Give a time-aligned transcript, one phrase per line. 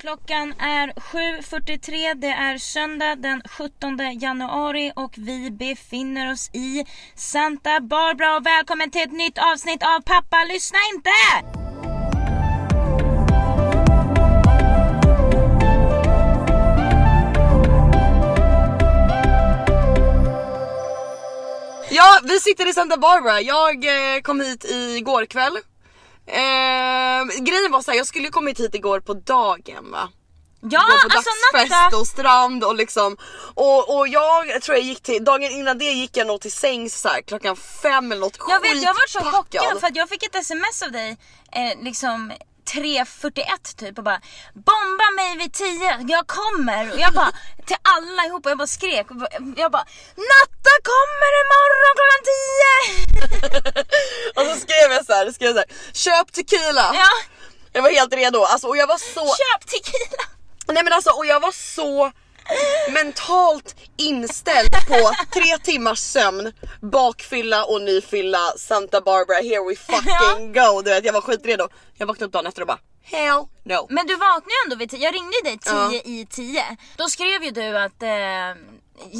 [0.00, 7.80] Klockan är 7.43, det är söndag den 17 januari och vi befinner oss i Santa
[7.80, 11.10] Barbara och välkommen till ett nytt avsnitt av Pappa lyssna inte!
[21.90, 23.40] Ja, vi sitter i Santa Barbara.
[23.40, 25.58] Jag eh, kom hit igår kväll.
[26.28, 30.08] Eh, grejen var så här, jag skulle kommit hit igår på dagen va?
[30.60, 31.96] Ja, Gå på alltså dagsfest Natta!
[31.96, 33.16] och strand och liksom
[33.54, 37.00] och, och jag tror jag gick till, dagen innan det gick jag nog till sängs
[37.00, 40.08] så här, klockan fem eller något Jag vet, jag var så chockad för att jag
[40.08, 41.16] fick ett sms av dig
[41.52, 42.32] eh, liksom
[42.74, 44.20] 3.41 typ och bara
[44.54, 46.92] Bomba mig vid 10, jag kommer!
[46.92, 47.32] Och jag bara
[47.66, 49.16] till alla ihop och jag bara skrek och
[49.56, 49.86] jag bara
[50.30, 53.90] Natta kommer imorgon klockan 10!
[54.36, 56.90] Och så skrev jag så här, skrev jag så här köp tequila.
[56.94, 57.08] Ja,
[57.72, 60.22] Jag var helt redo alltså, och jag var så köp tequila!
[60.66, 62.12] Nej men alltså och jag var så
[62.92, 70.82] mentalt inställd på tre timmars sömn, bakfylla och nyfylla Santa Barbara, here we fucking go.
[70.82, 71.68] Du vet jag var skitredo.
[71.94, 73.86] Jag vaknade upp dagen efter och bara hell no.
[73.90, 75.92] Men du vaknade ju ändå vid 10, jag ringde dig 10 Ja.
[76.04, 76.76] i 10.
[76.96, 78.08] Då skrev ju du att eh,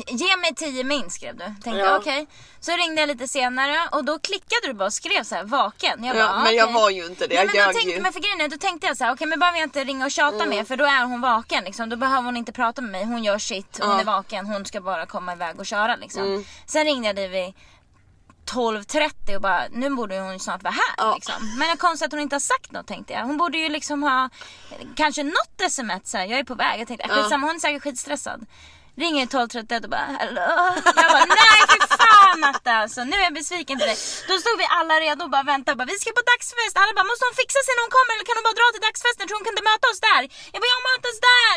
[0.07, 1.45] ge mig 10 min skrev du.
[1.45, 1.97] Tänkte Ja.
[1.97, 2.27] okej.
[2.61, 6.05] Så ringde jag lite senare och då klickade du bara och skrev så här vaken.
[6.05, 6.75] Jag Ja, bara, men jag okej.
[6.75, 8.01] var ju inte det, Nej, jag men, då ljög tänkte, ju.
[8.01, 10.05] men för grejen är, då tänkte jag så här, okej men behöver jag inte ringa
[10.05, 11.89] och tjata mer för då är hon vaken liksom.
[11.89, 14.01] Då behöver hon inte prata med mig, hon gör sitt, hon Ja.
[14.01, 16.23] är vaken, hon ska bara komma iväg och köra liksom.
[16.23, 16.45] Mm.
[16.67, 17.55] Sen ringde jag dig vid
[18.47, 21.15] 12.30 och bara nu borde hon ju snart vara här Ja.
[21.15, 21.35] liksom.
[21.59, 23.25] Men det är konstigt att hon inte har sagt något tänkte jag.
[23.25, 24.29] Hon borde ju liksom ha
[24.97, 26.81] kanske något sms här, jag är på väg.
[26.81, 27.37] Jag tänkte Ja.
[27.37, 28.47] hon är säkert skitstressad.
[29.03, 30.51] Ringer 12.31 och bara hallå.
[31.01, 33.97] Jag bara nej för fan Matte alltså nu är jag besviken på dig.
[34.29, 36.75] Då stod vi alla redo och bara väntade och bara vi ska på dagsfest.
[36.81, 38.85] Alla bara måste hon fixa sig när hon kommer eller kan hon bara dra till
[38.89, 39.25] dagsfesten?
[39.25, 40.23] Tror hon kunde möta oss där.
[40.53, 41.57] Jag bara jag mötas där.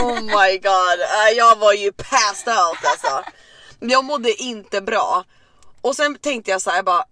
[0.00, 3.14] Oh my god, äh, jag var ju passed out alltså.
[3.94, 5.08] Jag mådde inte bra.
[5.86, 7.04] Och sen tänkte jag så här, jag bara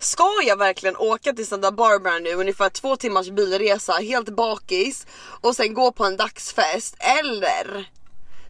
[0.00, 5.06] Ska jag verkligen åka till Santa Barbara nu, ungefär två timmars bilresa, helt bakis
[5.40, 6.96] och sen gå på en dagsfest?
[6.98, 7.88] Eller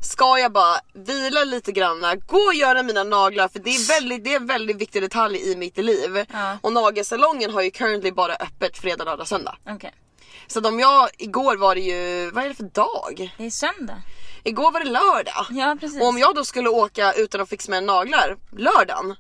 [0.01, 4.25] ska jag bara vila lite grann, gå och göra mina naglar för det är, väldigt,
[4.25, 6.25] det är en väldigt viktig detalj i mitt liv.
[6.33, 6.59] Ja.
[6.61, 9.57] Och nagelsalongen har ju currently bara öppet fredag, lördag, söndag.
[9.69, 9.95] Okej,
[10.47, 13.35] Så att om jag, igår var det ju, vad är det för dag?
[13.39, 14.03] det är söndag.
[14.45, 15.47] Igår var det lördag.
[15.51, 16.01] Ja precis.
[16.01, 19.17] Och om jag då skulle åka utan att fixa mina naglar lördagen.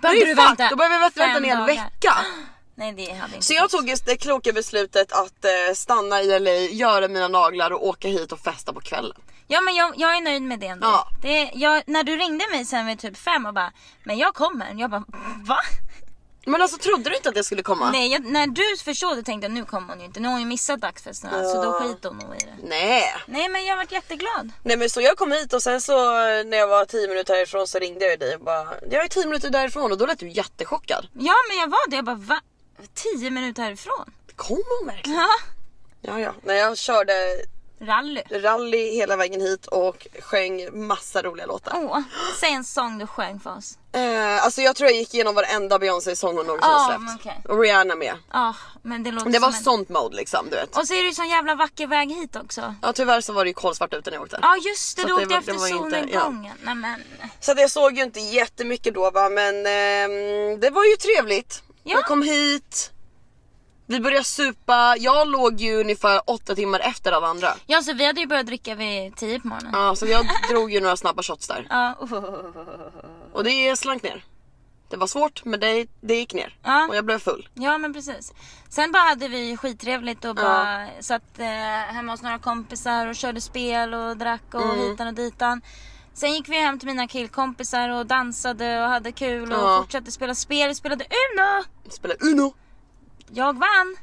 [0.00, 2.14] Det du vänta då behöver jag vänta fem en hel vecka.
[2.74, 6.50] Nej det hade inte Så jag tog det kloka beslutet att eh, stanna i LA,
[6.50, 9.16] göra mina naglar och åka hit och festa på kvällen.
[9.52, 10.86] Ja men jag, jag är nöjd med det ändå.
[10.86, 11.08] Ja.
[11.22, 13.72] Det, jag, när du ringde mig sen vid typ fem och bara
[14.04, 14.74] Men jag kommer.
[14.74, 15.04] Jag bara
[15.44, 15.58] va?
[16.46, 17.90] Men alltså trodde du inte att jag skulle komma?
[17.90, 20.20] Nej jag, när du förstod det tänkte jag nu kommer hon ju inte.
[20.20, 22.68] Nu har hon ju missat dagsfesterna så då skiter hon nog i det.
[22.68, 23.14] Nej.
[23.26, 24.52] Nej men jag varit jätteglad.
[24.62, 25.94] Nej men så jag kom hit och sen så
[26.44, 29.26] när jag var 10 minuter härifrån så ringde jag dig och bara Jag är 10
[29.26, 31.06] minuter därifrån och då lät du jättechockad.
[31.12, 31.96] Ja men jag var det.
[31.96, 32.40] Jag bara va?
[32.94, 34.12] Tio minuter härifrån?
[34.36, 35.18] Kom hon verkligen?
[35.20, 35.28] Ja.
[36.00, 36.34] Ja ja.
[36.42, 37.12] När jag körde
[37.82, 38.22] Rally.
[38.30, 41.72] rally hela vägen hit och sjöng massa roliga låtar.
[41.76, 42.00] Åh,
[42.40, 43.78] säg en sång du sjöng för oss.
[43.92, 47.26] Eh, alltså jag tror jag gick igenom varenda Beyoncé-sång hon någonsin Ja, har men släppt.
[47.26, 47.52] okej.
[47.54, 48.14] Och Rihanna med.
[48.32, 49.62] Ja men det låter Det var som en...
[49.64, 50.76] sånt mode liksom du vet.
[50.78, 52.74] Och så är det ju sån jävla vacker väg hit också.
[52.82, 54.38] Ja tyvärr så var det ju kolsvart ute när jag åkte.
[54.42, 56.56] Ja just det, Så du det åkte var- efter det var inte- solnedgången.
[56.62, 57.02] Nej men.
[57.40, 61.62] Så att jag såg ju inte jättemycket då va men ehm, det var ju trevligt.
[61.84, 61.92] Ja.
[61.96, 62.90] Jag kom hit.
[63.92, 67.48] Vi började supa, jag låg ju ungefär åtta timmar efter alla andra.
[67.66, 69.70] Ja så vi hade ju börjat dricka vid tio på morgonen.
[69.74, 71.66] Ja, så jag drog ju några snabba shots där.
[71.70, 71.94] Ja.
[73.32, 74.24] Och det slank ner.
[74.88, 76.56] Det var svårt men det, det gick ner.
[76.62, 76.86] Ja.
[76.88, 77.48] Och jag blev full.
[77.54, 78.32] Ja men precis.
[78.68, 81.46] Sen bara hade vi skittrevligt och bara satt eh,
[81.94, 84.78] hemma hos några kompisar och körde spel och drack och Mm.
[84.78, 85.60] hitan och ditan.
[86.14, 89.78] Sen gick vi hem till mina killkompisar och dansade och hade kul och Ja.
[89.82, 90.68] fortsatte spela spel.
[90.68, 91.64] Vi spelade Uno!
[91.90, 92.54] Spelade Uno.
[93.34, 93.96] Jag vann!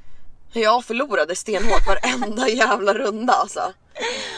[0.51, 3.73] Jag förlorade stenhårt varenda jävla runda alltså.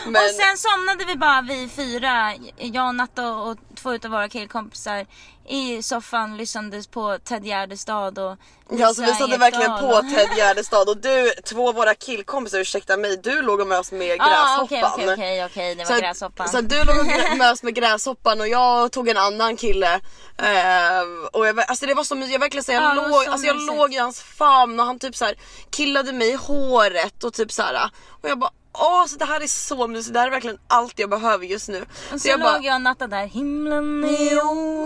[0.06, 4.30] Men Och sen somnade vi bara vi fyra, jag och Natta och två utav våra
[4.30, 5.06] killkompisar
[5.52, 8.38] i soffan lyssnades på Ted Gärdestad och
[8.70, 11.76] ja, alltså, vi Lisa satte verkligen Ekdahl på och- Ted Gärdestad och du, två av
[11.76, 14.28] våra killkompisar, ursäkta mig, du låg och mös med Ah,
[14.68, 14.92] gräshoppan.
[14.94, 16.50] Okej okej okej det var Så, gräshoppan.
[16.50, 17.06] så du låg och
[17.38, 19.94] mös med gräshoppan och jag tog en annan kille.
[20.38, 21.02] Eh,
[21.34, 23.48] och jag, alltså det var så mysigt, jag verkligen Ja, jag, var låg, så alltså
[23.48, 25.36] jag låg i hans famn och han typ så här
[25.70, 27.90] killade mig i håret och typ så här.
[28.24, 31.00] Och jag bara åh så det här är så mysigt, det här är verkligen allt
[31.00, 31.86] jag behöver just nu.
[32.14, 34.38] Och så, jag låg jag och Natta där, himlen är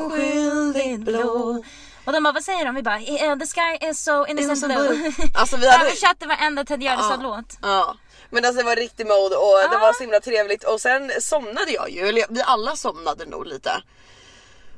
[0.06, 1.64] oskyldigt blå.
[2.06, 2.76] Och de bara, vad säger de?
[2.76, 5.12] Vi bara, "Eh, the sky is so innocent Innocent blue.
[5.34, 7.58] Alltså, vi hade- Översatte varenda Ted Gärdestad-låt.
[7.62, 7.96] Ja.
[8.30, 9.80] Men alltså det var riktig mode och det Ja.
[9.80, 13.82] var så himla trevligt och sen somnade jag ju, eller vi alla somnade nog lite.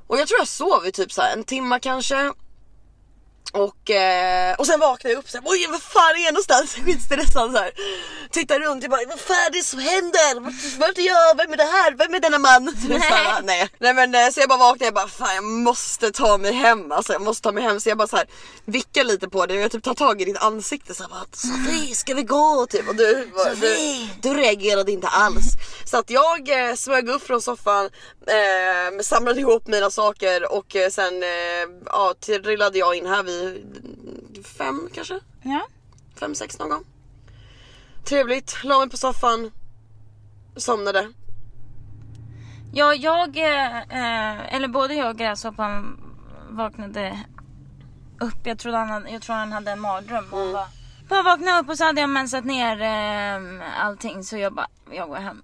[0.07, 2.33] Och jag tror jag sov i typ så här en timma kanske.
[3.51, 6.75] Och, eh, och sen vaknade jag upp såhär, oj vad fan är jag någonstans?
[6.85, 7.71] Skitstressad såhär.
[8.31, 10.39] Tittar runt, jag bara, vad fan är det som händer?
[10.79, 11.37] Vart, är jag?
[11.37, 11.91] Vem är det här?
[11.91, 12.63] Vem är denna man?
[12.89, 13.01] Nej.
[13.01, 13.69] Så, här, nej.
[13.79, 16.91] nej men eh, så jag bara vaknade, jag bara, fan jag måste ta mig hem.
[16.91, 17.79] Alltså jag måste ta mig hem.
[17.79, 18.27] Så jag bara så här
[18.65, 21.95] vickar lite på dig och jag typ tar tag i ditt ansikte såhär bara, Sofie
[21.95, 22.67] ska vi gå?
[22.69, 22.89] Typ.
[22.89, 25.45] Och du, bara, du, du reagerade inte alls.
[25.85, 27.89] Så att jag eh, smög upp från soffan,
[28.27, 31.29] eh, samlade ihop mina saker och eh, sen eh,
[31.85, 33.36] ja, trillade jag in här vid
[34.43, 35.19] fem kanske?
[35.41, 35.67] Ja.
[36.15, 36.83] Fem, sex någon gång.
[38.03, 39.51] Trevligt, la mig på soffan,
[40.55, 41.13] somnade.
[42.73, 45.99] Ja, jag, eh, eh, eller både jag och gräshoppan
[46.49, 47.23] vaknade
[48.19, 48.37] upp.
[48.43, 50.33] Jag, trodde han jag tror han hade en mardröm.
[50.33, 50.53] Mm.
[50.53, 50.67] Bara,
[51.09, 55.07] bara vaknade upp och så hade jag mensat ner eh, allting så jag bara, jag
[55.09, 55.41] går hem.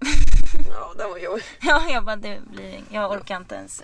[0.69, 1.43] Ja, den var jobbig.
[1.61, 3.83] ja, jag bara, det blir, jag orkar inte ens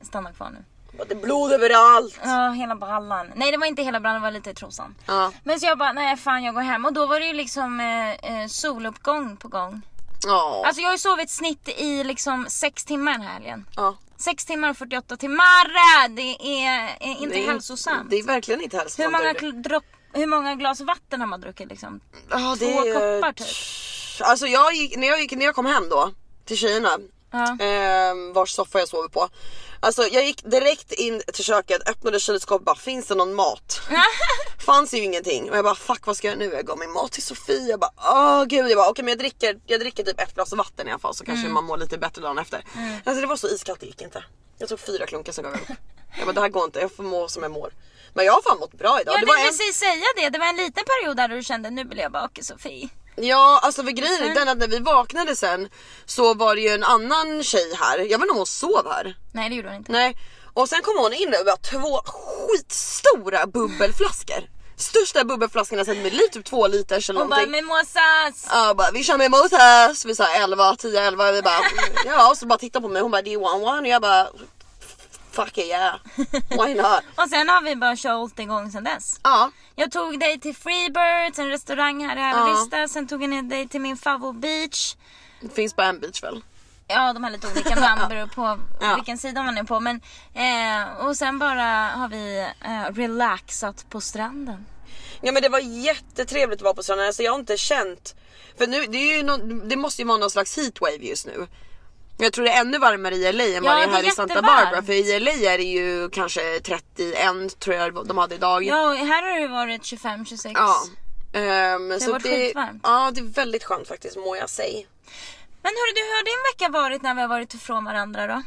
[0.00, 0.64] stanna kvar nu.
[1.08, 2.20] Det är blod överallt.
[2.24, 3.32] Ja, hela brallan.
[3.34, 4.94] Nej, det var inte hela brallan, det var lite i trosan.
[5.06, 5.32] Ja.
[5.44, 6.84] Men så jag bara, nej fan jag går hem.
[6.84, 8.10] Och då var det ju liksom eh,
[8.42, 9.82] eh, soluppgång på gång.
[10.26, 10.62] Ja.
[10.66, 13.66] Alltså jag har ju sovit snitt i liksom 6 timmar den här helgen.
[13.76, 13.96] ja.
[14.16, 16.08] 6 timmar och 48 timmar!
[16.08, 16.22] Det
[16.62, 18.10] är, är inte Det är- hälsosamt.
[18.10, 19.06] Det är verkligen inte hälsosamt.
[19.06, 19.68] hur, många är det.
[19.68, 22.00] dropp, hur många glas vatten har man druckit liksom?
[22.30, 23.46] Ja, Två koppar typ.
[24.28, 26.10] Alltså jag gick, när, jag gick, när jag kom hem då
[26.44, 26.98] till tjejerna,
[27.30, 27.56] Ja.
[27.64, 29.28] eh, vars soffa jag sover på.
[29.80, 33.80] Alltså jag gick direkt in till köket, öppnade kylskåpet bara finns det någon mat?
[34.66, 36.44] Fanns ju ingenting och jag bara fuck vad ska jag nu?
[36.54, 38.70] Jag gav min mat till Sofie, jag bara åh gud.
[38.70, 41.14] Jag bara okej men jag dricker, jag dricker typ ett glas vatten i alla fall
[41.14, 41.54] så kanske Mm.
[41.54, 42.64] man mår lite bättre dagen efter.
[43.04, 44.24] Alltså det var så iskallt det gick inte.
[44.58, 45.68] Jag tog fyra klunkar sen gav jag upp.
[46.18, 47.72] Jag bara det här går inte, jag får må som jag mår.
[48.14, 49.14] Men jag har fan mått bra idag.
[49.14, 49.58] Jag det var tänkte en...
[49.58, 50.28] precis säga det.
[50.30, 52.88] Det var en liten period där du kände nu vill jag baka Sofie.
[53.20, 54.30] Ja alltså för grejen Mm.
[54.30, 55.68] är den att när vi vaknade sen
[56.06, 59.16] så var det ju en annan tjej här, jag vet inte om hon sov här.
[59.32, 59.92] Nej det gjorde hon inte.
[59.92, 60.16] Nej.
[60.54, 64.48] Och sen kom hon in och var två skitstora bubbelflaskor.
[64.76, 67.62] Största bubbelflaskorna jag sett i mitt liv, typ två liters eller Hon bara någonting.
[67.64, 68.46] mimosas!
[68.50, 71.60] Ja bara vi kör mimosas, vi sa 11, 10, 11 vi bara
[72.06, 73.80] ja och så bara tittade på mig hon bara do you want one?
[73.80, 74.28] Och jag bara
[75.32, 75.94] fuck yeah,
[76.50, 77.02] why not?
[77.16, 79.20] Och sen har vi bara kört igång sen dess.
[79.22, 82.26] Ja, Jag tog dig till Freebirds, en restaurang här i Ja.
[82.34, 82.88] Alvista.
[82.88, 84.96] Sen tog jag ner dig till min favorit beach.
[85.40, 86.42] det finns bara en beach väl?
[86.90, 88.94] Ja de har lite olika namn beroende på Ja.
[88.94, 89.80] vilken sida man är på.
[89.80, 90.00] Men,
[90.34, 94.66] eh, och sen bara har vi eh, relaxat på stranden.
[95.20, 98.14] Ja men det var jättetrevligt att vara på stranden, alltså jag har inte känt
[98.58, 99.36] För nu, det, är ju nå
[99.68, 101.46] det måste ju vara någon slags heatwave just nu
[102.20, 104.02] Jag tror det är ännu varmare i LA än Ja, vad det är det är
[104.02, 104.42] här i Santa.
[104.42, 108.92] Barbara För i LA är det ju kanske 31 tror jag de hade idag Ja
[108.92, 110.52] här har det varit 25-26.
[110.54, 110.76] Ja.
[111.40, 112.80] Ehm, så varit det, skitvarmt.
[112.82, 114.86] ja det är väldigt skönt faktiskt må jag säga.
[115.62, 118.42] Men hörru du, hur har din vecka varit när vi har varit ifrån varandra då?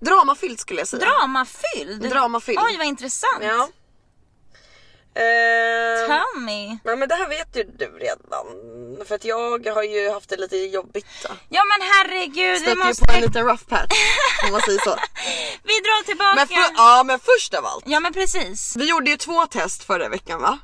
[0.00, 1.04] Dramafylld skulle jag säga.
[1.04, 2.10] Dramafylld?
[2.10, 2.58] Dramafylld.
[2.62, 3.42] Oj vad intressant.
[3.42, 3.68] Ja.
[5.16, 6.78] Ehm, Tell me.
[6.84, 8.46] ja, men det här vet ju du redan.
[9.06, 11.06] För att jag har ju haft det lite jobbigt.
[11.22, 11.28] då.
[11.48, 13.04] Ja men herregud, vi Stötte ju måste...
[13.04, 13.92] på en liten rough patch
[14.46, 14.90] om man säger så.
[15.62, 16.34] Vi drar tillbaka.
[16.34, 17.84] Men, för, ja, men först av allt.
[17.86, 18.76] Ja men precis.
[18.76, 20.58] Vi gjorde ju två test förra veckan va?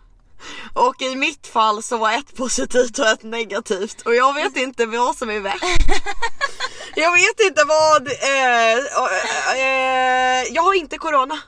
[0.74, 4.86] Och i mitt fall så var ett positivt och ett negativt och jag vet inte
[4.86, 5.64] vad som är värst.
[6.94, 8.08] Jag vet inte vad...
[8.08, 11.38] Eh, eh, eh, jag har inte corona.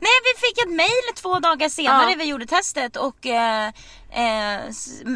[0.00, 2.16] Nej vi fick ett mail två dagar senare Ja.
[2.18, 3.66] vi gjorde testet och eh,
[4.12, 4.60] eh,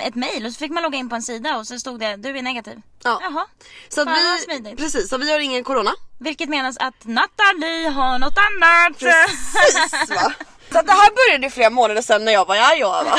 [0.02, 2.16] ett mail och så fick man logga in på en sida och så stod det
[2.16, 2.80] du är negativ.
[3.04, 3.18] Ja.
[3.22, 3.46] Jaha.
[3.88, 4.08] Så att
[4.48, 5.90] vi, precis, så vi har ingen corona.
[6.18, 8.98] Vilket menas att Nathalie har något annat.
[8.98, 10.32] Precis va.
[10.72, 13.18] Så det här började ju flera månader sedan när jag var i Iowa.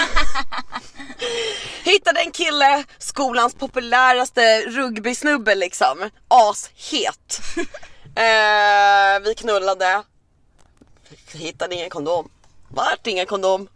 [1.83, 6.09] Hittade en kille, skolans populäraste rugbysnubbe liksom.
[6.27, 7.39] Ashet.
[8.15, 10.03] eh, vi knullade.
[11.33, 12.29] Hittade ingen kondom.
[12.69, 13.67] Vart ingen kondom.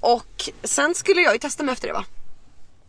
[0.00, 2.04] Och sen skulle jag ju testa mig efter det va?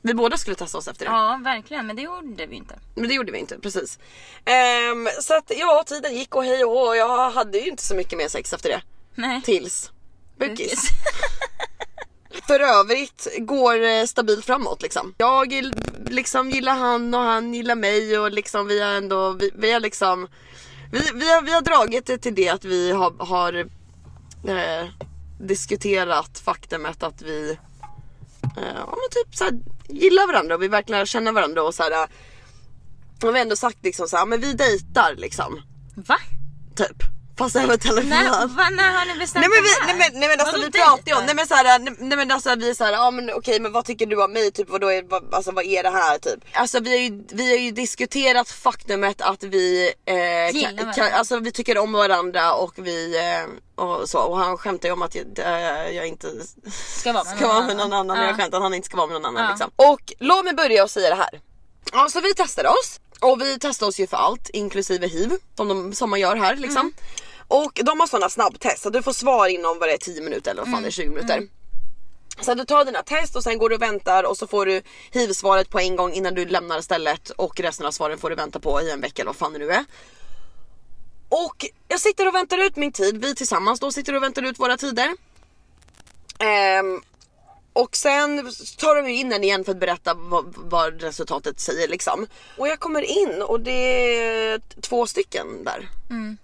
[0.02, 1.12] Vi båda skulle testa oss efter det.
[1.12, 2.80] Ja verkligen men det gjorde vi inte.
[2.96, 4.00] Men det gjorde vi inte, precis.
[4.46, 7.96] Ehm, så att ja, tiden gick och hej och och jag hade ju inte så
[7.96, 8.82] mycket mer sex efter det.
[9.16, 9.42] Nej.
[9.42, 9.92] Tills
[10.38, 10.88] Bukis.
[12.48, 15.14] För övrigt går eh, stabilt framåt liksom.
[15.18, 15.54] Jag
[16.10, 19.80] liksom gillar han och han gillar mig och liksom vi har ändå, vi, vi har
[19.80, 20.28] liksom
[20.94, 23.54] vi, vi, har, vi har dragit det till det att vi har, har
[24.48, 24.90] eh,
[25.40, 27.52] diskuterat faktumet att vi
[28.58, 29.54] eh, ja, men typ så här,
[29.88, 31.92] gillar varandra och vi verkligen lär känna varandra och så här.
[31.92, 32.08] eh,
[33.24, 35.62] Och vi har ändå sagt liksom så här, men vi dejtar liksom.
[35.96, 36.18] Va?
[36.76, 37.04] Typ.
[37.38, 38.10] Fast över telefon.
[38.10, 39.98] När, va, när har ni bestämt Nej men, det vi, här?
[39.98, 42.18] nej, men, nej men alltså Vadå vi pratar ju om, nej men såhär, nej, nej
[42.18, 44.52] men alltså vi är såhär, ja men okej men vad tycker du om mig?
[44.52, 46.40] Typ vadå är, vad, alltså vad är det här typ?
[46.54, 51.40] Alltså vi har ju, vi har ju diskuterat faktumet att vi, eh, kan, kan, alltså
[51.40, 55.16] vi tycker om varandra och vi, eh, och så och han skämtar ju om att
[55.16, 56.28] jag, äh, jag inte
[57.00, 58.18] Ska vara med ska någon vara med någon annan.
[58.18, 58.26] Ja.
[58.26, 59.50] Jag skämtar att han inte ska vara med någon annan Ja.
[59.50, 59.72] liksom.
[59.76, 61.42] Och låt mig börja och säga det här.
[61.92, 65.68] Ja så vi testade oss och vi testade oss ju för allt inklusive hiv som,
[65.68, 66.82] de, som man gör här liksom.
[66.82, 66.94] Mm.
[67.56, 70.52] Och de har sådana snabbtest så du får svar inom vad det är 10 minuter
[70.52, 71.14] eller vad fan det är 20 Mm.
[71.16, 71.48] minuter.
[72.42, 74.82] Så du tar dina test och sen går du och väntar och så får du
[75.12, 78.60] hiv-svaret på en gång innan du lämnar stället och resten av svaren får du vänta
[78.60, 79.86] på i en vecka eller vad fan det nu är.
[81.30, 84.60] Och jag sitter och väntar ut min tid, vi tillsammans då sitter och väntar ut
[84.60, 85.10] våra tider.
[86.40, 87.02] Ehm,
[87.74, 91.88] och sen tar de ju in en igen för att berätta vad, vad resultatet säger
[91.88, 92.28] liksom.
[92.58, 95.90] Och jag kommer in och det är två stycken där.
[96.10, 96.38] Mm.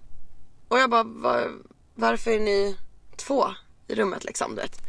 [0.69, 1.51] Och jag bara, var,
[1.95, 2.77] varför är ni
[3.15, 3.45] två
[3.88, 4.55] i rummet liksom?
[4.55, 4.81] Du vet.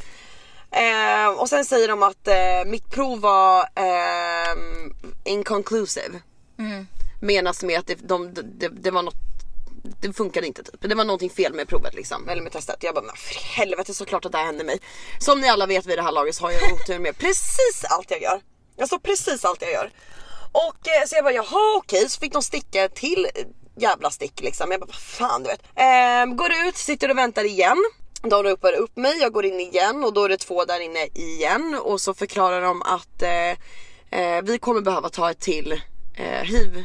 [0.71, 4.95] Ehm, och sen säger de att eh, mitt prov var ehm,
[5.25, 6.21] inconclusive.
[6.59, 6.87] Mm.
[7.21, 9.15] Menas med att det, de, det, det var något
[10.01, 10.77] det funkade inte typ.
[10.81, 12.29] Det var någonting fel med provet liksom.
[12.29, 12.83] Eller med testet.
[12.83, 14.81] Jag bara, men för helvete såklart att det här hände mig.
[15.19, 18.11] Som ni alla vet vid det här laget så har jag otur med precis allt
[18.11, 18.41] jag gör.
[18.81, 19.91] Alltså precis allt jag gör.
[20.53, 22.09] Och eh, så jag bara, jaha okej.
[22.09, 23.47] Så fick de sticka till eh,
[23.83, 24.71] jävla stick liksom.
[24.71, 25.63] Jag bara, vad fan du vet.
[25.75, 27.77] Ehm, går ut, sitter och väntar igen.
[28.23, 31.07] De ropar upp mig, jag går in igen och då är det två där inne
[31.15, 31.81] igen.
[31.83, 35.73] Och så förklarar de att eh, eh, vi kommer behöva ta ett till
[36.17, 36.85] eh, hiv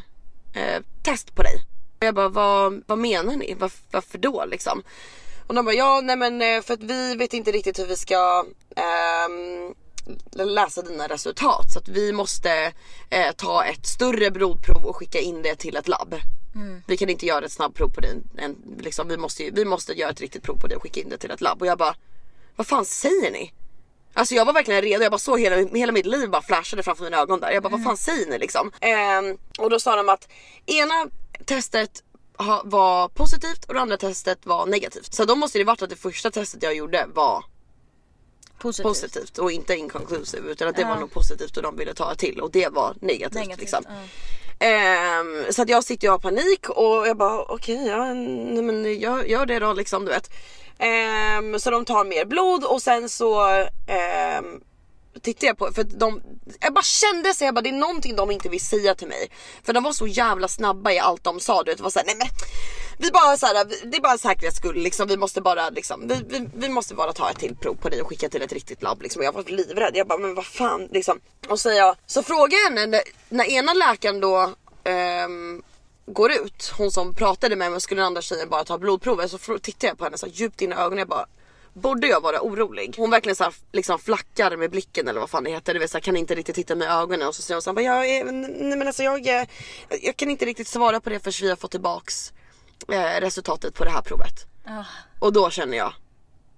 [0.55, 1.55] eh, test på dig.
[1.99, 3.53] Och jag bara, vad, vad menar ni?
[3.53, 4.83] Var, varför då liksom?
[5.47, 7.95] Och de bara, ja nej men eh, för att vi vet inte riktigt hur vi
[7.95, 9.73] ska ehm,
[10.31, 11.73] läsa dina resultat.
[11.73, 12.73] Så att vi måste
[13.09, 16.15] eh, ta ett större blodprov och skicka in det till ett labb.
[16.87, 20.09] Vi kan inte göra ett snabbprov på din, en, liksom, vi, måste, vi måste göra
[20.11, 21.61] ett riktigt prov på det och skicka in det till ett labb.
[21.61, 21.95] Och jag bara,
[22.55, 23.53] vad fan säger ni?
[24.13, 27.03] Alltså jag var verkligen redo, jag bara såg hela, hela mitt liv bara flashade framför
[27.03, 27.51] mina ögon där.
[27.51, 28.71] Jag bara vad fan säger ni liksom?
[28.81, 30.27] Ehm, och då sa de att
[30.65, 31.07] ena
[31.45, 32.03] testet
[32.63, 35.13] var positivt och det andra testet var negativt.
[35.13, 37.45] Så då måste det varit att det första testet jag gjorde var
[38.57, 38.83] Positivt.
[38.87, 40.87] positivt och inte inconclusive utan att det Ja.
[40.87, 43.83] var nog positivt och de ville ta ett till och det var negativt, Negativt, liksom.
[43.87, 43.93] ja.
[44.59, 48.99] Ehm, så att jag sitter och har panik och jag bara okej, ja, nej, men
[48.99, 50.29] jag gör det då liksom du vet.
[50.77, 53.45] Ehm, så de tar mer blod och sen så
[53.87, 54.61] ehm,
[55.21, 56.21] tittar jag på för de,
[56.61, 59.31] jag bara kände så jag bara det är någonting de inte vill säga till mig.
[59.63, 61.63] För de var så jävla snabba i allt de sa.
[61.63, 62.27] Du vet, det var såhär, nej men
[62.97, 65.07] vi bara så här, det är bara säkerhets skull liksom.
[65.07, 68.01] Vi måste bara liksom, vi, vi, vi måste bara ta ett till prov på dig
[68.01, 69.19] och skicka till ett riktigt labb liksom.
[69.19, 69.91] Och jag var livrädd.
[69.95, 71.19] Jag bara men vad fan liksom.
[71.49, 74.53] Och så, jag, så frågar jag henne när, när ena läkaren då
[75.25, 75.63] um,
[76.05, 79.27] går ut, hon som pratade med mig och skulle den andra tjejen bara ta blodprover
[79.27, 81.25] så tittar jag på henne så djupt in i ögonen jag bara
[81.77, 82.93] Borde jag vara orolig?
[82.97, 85.73] Hon verkligen så här, liksom flackar med blicken eller vad fan det heter.
[85.73, 87.73] Det vill säga, kan inte riktigt titta mig i ögonen och så säger hon så
[87.75, 89.47] här, jag, är- nej men alltså jag, är-
[90.01, 92.33] jag kan inte riktigt svara på det förrän vi har fått tillbaks
[92.87, 94.45] eh, resultatet på det här provet.
[94.65, 94.85] Ja,
[95.19, 95.93] Och då känner jag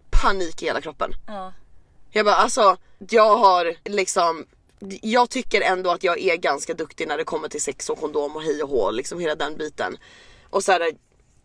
[0.10, 1.12] panik i hela kroppen.
[1.28, 1.54] ja.
[2.12, 2.78] Jag bara alltså,
[3.10, 4.46] jag har liksom
[5.02, 8.36] jag tycker ändå att jag är ganska duktig när det kommer till sex och kondom
[8.36, 9.98] och hej och hå, liksom hela den biten.
[10.50, 10.92] Och så här,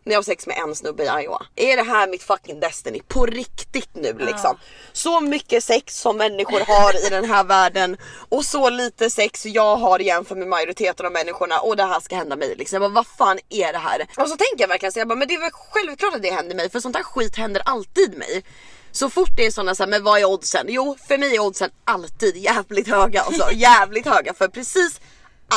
[0.03, 1.45] när jag har sex med en snubbe i Iowa.
[1.55, 3.01] Är det här mitt fucking destiny?
[3.07, 4.57] På riktigt nu liksom.
[4.93, 7.97] Så mycket sex som människor har i den här världen
[8.29, 12.15] och så lite sex jag har jämfört med majoriteten av människorna och det här ska
[12.15, 12.81] hända mig liksom.
[12.81, 14.01] Jag bara, vad fan är det här?
[14.17, 16.31] Och så tänker jag verkligen så jag bara, men det är väl självklart att det
[16.31, 18.43] händer mig för sånt här skit händer alltid mig.
[18.91, 20.65] Så fort det är såna så här, men vad är oddsen?
[20.69, 23.51] Jo, för mig är oddsen alltid jävligt höga alltså.
[23.53, 25.01] jävligt höga för precis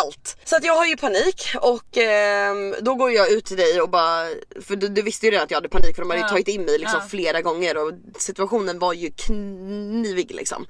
[0.04, 0.36] allt.
[0.44, 3.90] Så att jag har ju panik och ehm, då går jag ut till dig och
[3.90, 4.26] bara,
[4.62, 6.28] för du, du visste ju redan att jag hade panik för de hade Ja.
[6.28, 7.08] tagit in mig liksom Ja.
[7.08, 10.66] flera gånger och situationen var ju knivig liksom.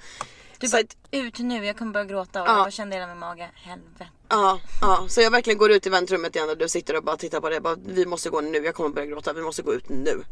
[0.59, 2.53] Du bara, att- ut nu, jag kommer börja gråta och Ja.
[2.53, 4.07] jag bara kände hela min mage, helvete.
[4.29, 7.17] Ja, ja, så jag verkligen går ut i väntrummet igen och du sitter och bara
[7.17, 7.55] tittar på det.
[7.55, 10.23] Jag Bara, vi måste gå nu, jag kommer börja gråta, vi måste gå ut nu.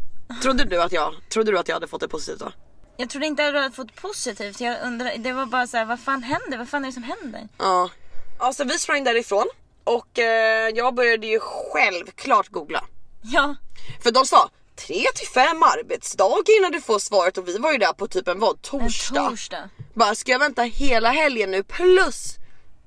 [0.43, 2.53] Trodde du att jag, trodde du att jag hade fått det positivt då?
[2.97, 4.61] Jag trodde inte att du hade fått positivt.
[4.61, 6.59] Jag undrar, det var bara så här, vad fan händer?
[6.59, 7.49] Vad fan är det som händer?
[7.59, 7.91] Ja.
[8.39, 9.47] Alltså vi sprang därifrån
[9.85, 12.85] och eh, jag började ju självklart googla.
[13.23, 13.57] Ja,
[14.03, 17.79] För de sa 3 till 5 arbetsdagar innan du får svaret och vi var ju
[17.79, 19.29] där på typ en vad, en torsdag.
[19.31, 19.69] torsdag.
[19.95, 22.37] Bara ska jag vänta hela helgen nu plus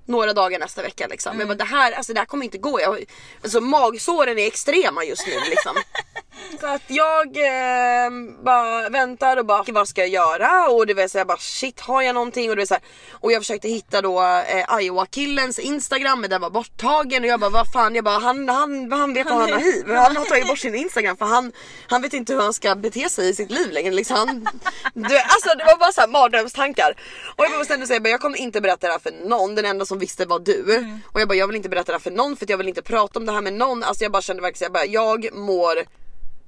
[0.06, 1.40] några dagar nästa vecka liksom.
[1.40, 2.82] Jag bara det här, alltså det här kommer inte gå.
[2.82, 3.04] Jag,
[3.44, 5.76] alltså magsåren är extrema just nu liksom.
[6.60, 8.12] Så att jag eh,
[8.44, 10.68] bara väntar och bara vad ska jag göra?
[10.70, 12.50] Och det vill säga bara shit har jag någonting?
[12.50, 12.80] Och, det vill säga,
[13.12, 17.40] och jag försökte hitta då eh, Iowa killens instagram men den var borttagen och jag
[17.40, 19.90] bara vad fan jag bara han, han, han vet att han har hiv.
[19.96, 21.52] Han har tagit bort sin instagram för han,
[21.88, 23.94] han vet inte hur han ska bete sig i sitt liv längre.
[23.94, 24.18] Liksom.
[24.18, 24.48] Han,
[24.94, 26.96] du, alltså det var bara så här mardrömstankar.
[27.36, 29.56] Och jag bestämde sig jag kommer inte berätta det här för någon.
[29.56, 30.76] Den enda som visste var du.
[30.76, 31.00] Mm.
[31.12, 32.82] Och jag bara jag vill inte berätta det här för någon för jag vill inte
[32.82, 33.84] prata om det här med någon.
[33.84, 35.84] Alltså jag bara kände verkligen jag, bara, jag mår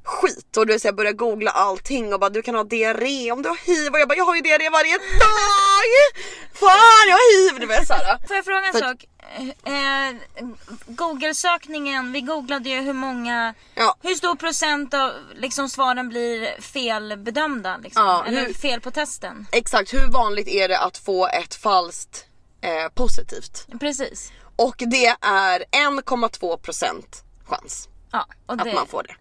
[0.03, 3.41] skit och du så jag började googla allting och bara du kan ha diarré om
[3.41, 5.03] du har hiv och jag bara jag har ju diarré varje dag!
[6.53, 7.59] Fan jag har hiv!
[7.59, 8.27] Du vet såhär.
[8.27, 9.05] Får jag fråga en För- sak?
[9.63, 10.15] Eh,
[10.87, 13.95] Google-sökningen, vi googlade ju hur många, Ja.
[14.03, 19.47] hur stor procent av liksom, svaren blir felbedömda liksom, Ja, eller hur- fel på testen.
[19.51, 22.25] Exakt hur vanligt är det att få ett falskt
[22.61, 23.67] eh, positivt?
[23.79, 24.31] Precis.
[24.55, 29.15] Och det är 1,2% chans Ja, och, att det, man får det.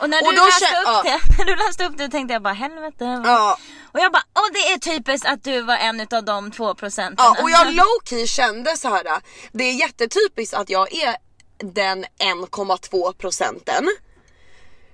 [0.00, 2.42] Och när och du då läste upp det, när du läste upp det tänkte jag
[2.42, 3.22] bara helvete.
[3.24, 3.58] Ja.
[3.92, 7.26] Och jag bara, åh det är typiskt att du var en utav de två procenten.
[7.26, 9.06] Ja och jag low key kände så här.
[9.52, 11.16] Det är jättetypiskt att jag är
[11.58, 13.88] den 1,2 procenten.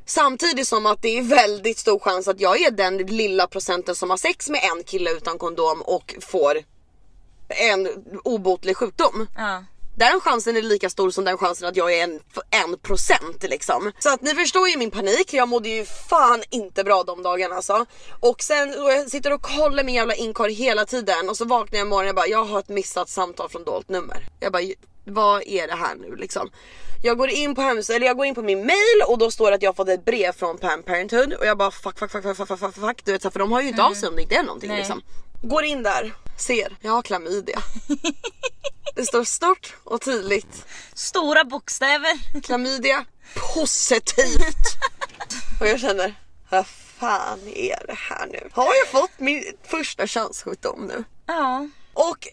[0.07, 4.11] Samtidigt som att det är väldigt stor chans att jag är den lilla procenten som
[4.11, 6.59] har sex med en kille utan kondom och får
[7.49, 7.89] en
[8.25, 9.27] obotlig sjukdom.
[9.37, 9.65] Ja.
[9.95, 12.21] Den chansen är lika stor som den chansen att jag är en,
[12.51, 13.93] en procent liksom.
[13.99, 17.55] Så att ni förstår ju min panik, jag mådde ju fan inte bra de dagarna
[17.55, 17.87] alltså.
[18.21, 21.79] Och sen och jag sitter och kollar min jävla inkorg hela tiden och så vaknar
[21.79, 24.29] jag imorgon och jag bara jag har ett missat samtal från dolt nummer.
[24.41, 24.63] Jag bara
[25.05, 26.51] vad är det här nu liksom?
[27.03, 29.51] Jag går in på hemsidan, eller jag går in på min mail och då står
[29.51, 32.23] det att jag fått ett brev från Planned Parenthood och jag bara fuck fuck fuck
[32.23, 34.17] fuck fuck fuck, fuck, du vet så för de har ju inte av sig om
[34.17, 34.79] det inte är någonting Nej.
[34.79, 35.03] liksom.
[35.43, 37.63] Går in där, ser, jag har klamydia.
[38.95, 40.67] Det står stort och tydligt.
[40.95, 42.41] Stora bokstäver.
[42.43, 43.05] Klamydia
[43.55, 44.77] positivt.
[45.61, 46.15] Och jag känner,
[46.51, 48.49] vad fan är det här nu?
[48.53, 51.05] Har jag fått min första könssjukdom nu?
[51.27, 51.69] Ja.
[51.95, 52.29] Och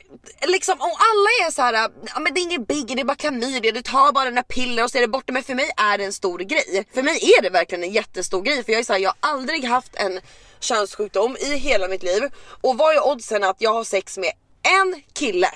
[0.47, 1.89] liksom om alla är så här,
[2.19, 4.91] men det är ingen biggie, det är bara klamydia, du tar bara dina piller och
[4.91, 5.33] så är det borta.
[5.33, 6.87] Men för mig är det en stor grej.
[6.93, 8.63] För mig är det verkligen en jättestor grej.
[8.63, 10.19] För jag är så här, jag har aldrig haft en
[10.59, 12.23] könssjukdom i hela mitt liv.
[12.61, 14.31] Och vad är oddsen att jag har sex med
[14.63, 15.51] en kille?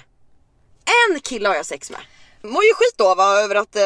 [0.86, 2.00] En kille har jag sex med.
[2.42, 3.84] Mår ju skit då va över att eh,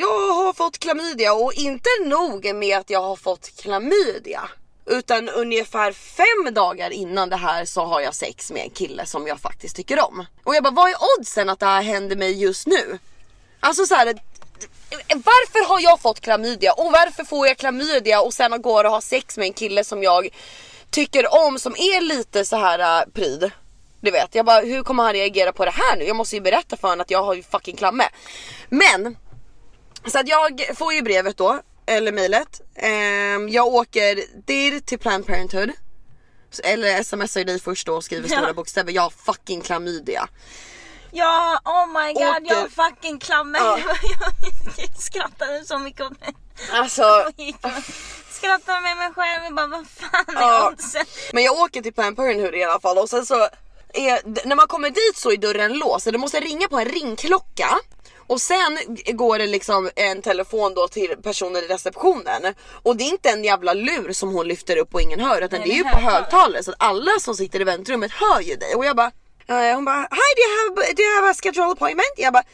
[0.00, 4.48] jag har fått klamydia och inte nog med att jag har fått klamydia.
[4.86, 9.26] Utan ungefär fem dagar innan det här så har jag sex med en kille som
[9.26, 10.26] jag faktiskt tycker om.
[10.44, 12.98] Och jag bara vad är oddsen att det här händer mig just nu?
[13.60, 14.14] Alltså så här,
[15.08, 19.00] varför har jag fått klamydia och varför får jag klamydia och sen går och har
[19.00, 20.28] sex med en kille som jag
[20.90, 23.50] tycker om som är lite så här uh, pryd.
[24.06, 26.04] Du vet, jag bara hur kommer han reagera på det här nu?
[26.04, 28.04] Jag måste ju berätta för honom att jag har ju fucking klamme.
[28.68, 29.16] Men
[30.06, 32.60] så att jag får ju brevet då, eller mejlet.
[32.76, 35.70] Ehm, jag åker dir till Planned Parenthood.
[36.64, 38.36] Eller smsar ju dig först då och skriver Ja.
[38.36, 38.92] stora bokstäver.
[38.92, 40.28] Jag har fucking klamydia.
[41.10, 43.58] Ja, oh my god, Åker- jag fucking klammer.
[43.58, 43.78] Ja.
[44.76, 46.34] jag skrattade så mycket åt mig.
[46.72, 47.24] Alltså,
[48.30, 50.70] skrattade med mig själv och bara vad fan är Ja.
[50.72, 51.04] oddsen?
[51.32, 53.48] Men jag åker till Planned Parenthood i alla fall och sen så
[53.96, 57.68] är, när man kommer dit så är dörren låst du måste ringa på en ringklocka
[58.26, 58.78] och sen
[59.12, 63.44] går det liksom en telefon då till personen i receptionen och det är inte en
[63.44, 65.98] jävla lur som hon lyfter upp och ingen hör utan Nej, det är ju på
[65.98, 66.62] högtalare.
[66.62, 69.12] så att alla som sitter i väntrummet hör ju dig och jag bara
[69.48, 72.14] eh, hon bara hi do you have do you have a scheduled appointment?
[72.16, 72.44] Jag bara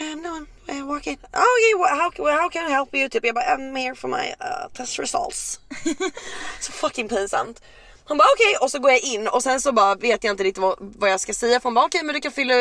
[0.00, 1.18] um, no I'm uh, working.
[1.32, 3.08] Oh okay well, how, well, how can I help you?
[3.08, 5.60] Typ jag bara I'm here for my uh, test results.
[6.60, 7.62] Så fucking pinsamt.
[8.10, 10.44] Hon bara okej och så går jag in och sen så bara vet jag inte
[10.44, 12.54] riktigt vad, vad jag ska säga för hon bara okej men du kan fylla,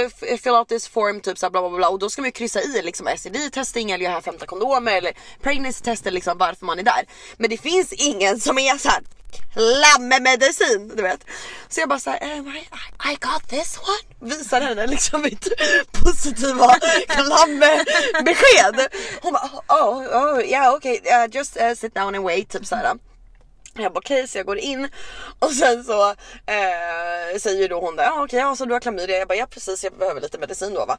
[0.43, 2.61] fill out this form typ såhär bla bla bla och då ska man ju kryssa
[2.61, 6.79] i liksom STD testing eller jag har 15 kondomer eller pregnancy tester liksom varför man
[6.79, 7.05] är där.
[7.37, 9.01] Men det finns ingen som är såhär
[9.55, 11.25] lammemedicin du vet.
[11.69, 12.59] Så jag bara såhär um, I,
[13.11, 14.29] I got this one.
[14.31, 15.47] Visar henne liksom mitt
[15.91, 16.75] positiva
[17.07, 18.87] klammebesked.
[19.21, 22.65] Hon bara oh, oh, oh yeah okay uh, just uh, sit down and wait typ
[22.65, 22.95] såhär.
[23.73, 24.89] Jag bara okej så jag går in
[25.39, 26.09] och sen så
[26.45, 29.17] eh, säger då hon där, ja okej ja, så du har klamydia.
[29.17, 30.97] Jag bara ja precis jag behöver lite medicin då va.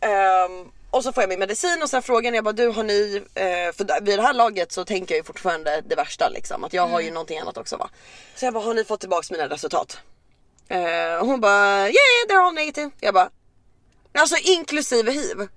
[0.00, 3.22] Ehm, och så får jag min medicin och sen frågar jag bara du har ni,
[3.34, 6.72] eh, för vid det här laget så tänker jag ju fortfarande det värsta liksom att
[6.72, 7.90] jag har ju någonting annat också va.
[8.34, 9.98] Så jag bara har ni fått tillbaks mina resultat?
[10.68, 12.90] Eh, och hon bara yeah, yeah they're all negative.
[13.00, 13.30] Jag bara
[14.18, 15.48] alltså inklusive hiv.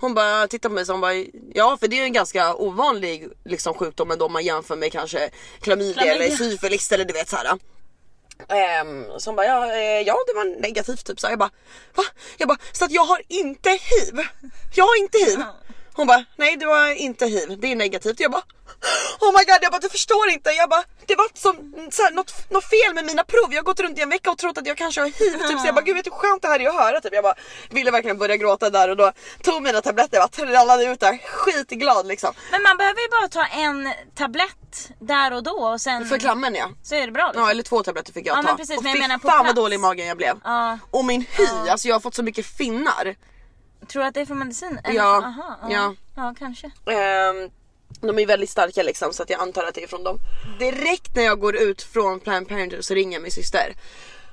[0.00, 1.14] Hon bara tittar på mig så hon bara
[1.54, 4.92] ja för det är ju en ganska ovanlig liksom, sjukdom ändå om man jämför med
[4.92, 7.58] kanske klamydia, eller syfilis eller du vet såhär.
[8.82, 11.32] Um, så hon bara ja, eh, ja det var negativt typ så här.
[11.32, 11.50] jag bara
[11.94, 12.02] va?
[12.36, 14.20] Jag bara så att jag har inte hiv?
[14.74, 15.38] Jag har inte hiv?
[15.94, 18.20] Hon bara, nej det var inte hiv, det är negativt.
[18.20, 18.42] Jag bara,
[19.20, 20.50] oh my god, jag bara du förstår inte.
[20.50, 21.54] Jag bara, det var som
[21.90, 23.46] så här, något, något fel med mina prov.
[23.50, 25.48] Jag har gått runt i en vecka och trott att jag kanske har hiv.
[25.48, 25.60] Typ.
[25.60, 27.00] Så jag bara, gud vet du hur skönt det här är att höra.
[27.00, 27.14] Typ.
[27.14, 27.34] Jag bara,
[27.70, 31.18] ville verkligen börja gråta där och då tog mina tabletter, jag bara trallade ut där
[31.24, 32.34] skitglad liksom.
[32.50, 36.54] Men man behöver ju bara ta en tablett där och då och sen För klammen
[36.54, 36.70] ja.
[36.82, 37.26] så är det bra.
[37.26, 37.42] Liksom.
[37.42, 38.48] Ja eller två tabletter fick jag Ja, ta.
[38.48, 39.56] men precis, och men jag menar på fan vad plats.
[39.56, 40.36] dålig i magen jag blev.
[40.44, 40.78] Ja.
[40.90, 43.14] Och min hy, alltså jag har fått så mycket finnar.
[43.88, 44.78] Tror du att det är från medicin?
[44.84, 45.68] Eller- Ja, Aha, ja.
[45.70, 45.94] ja.
[46.16, 46.66] ja, kanske.
[46.66, 47.50] Ehm,
[48.00, 50.18] de är väldigt starka liksom så att jag antar att det är från dem.
[50.58, 53.74] Direkt när jag går ut från Planned Parenthood så ringer min syster.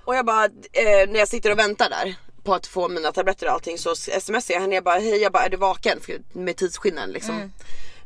[0.06, 3.46] Och jag bara, eh, när jag sitter och väntar där på att få mina tabletter
[3.48, 4.76] och allting så smsar jag henne.
[4.76, 6.00] Jag bara, hej jag bara, är du vaken?
[6.02, 7.52] För, med tidsskillnaden liksom.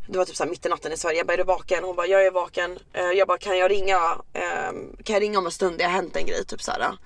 [0.07, 1.17] Det var typ såhär mitt i natten i Sverige.
[1.17, 1.83] Jag bara, är du vaken?
[1.83, 2.79] Hon bara, jag är vaken.
[2.93, 3.99] Eh, jag bara, kan jag ringa?
[4.33, 5.77] ehm, kan jag ringa om en stund?
[5.77, 6.97] Det har hänt en grej typ såhär.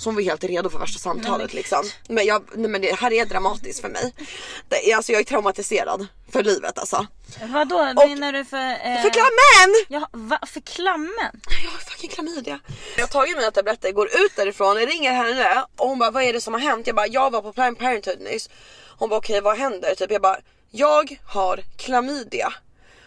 [0.00, 1.84] Så hon var helt redo för värsta samtalet liksom.
[2.08, 4.14] Men, jag, nej, men det här är dramatiskt för mig.
[4.68, 7.06] Det, alltså jag är traumatiserad för livet alltså.
[7.42, 8.70] Vadå menar du för...
[8.70, 9.02] Eh...
[9.02, 9.84] För klammen!
[9.88, 10.38] Ja, va?
[10.46, 11.40] För klammen?
[11.64, 12.60] Jag har fucking klamydia.
[12.96, 16.22] Jag har tagit mina tabletter, går ut därifrån, jag ringer henne och hon bara vad
[16.22, 16.86] är det som har hänt?
[16.86, 18.50] Jag bara jag var på Planned Parenthood nyss.
[18.98, 19.94] Hon bara okej vad händer?
[19.94, 20.38] Typ jag bara
[20.70, 22.52] jag har klamydia.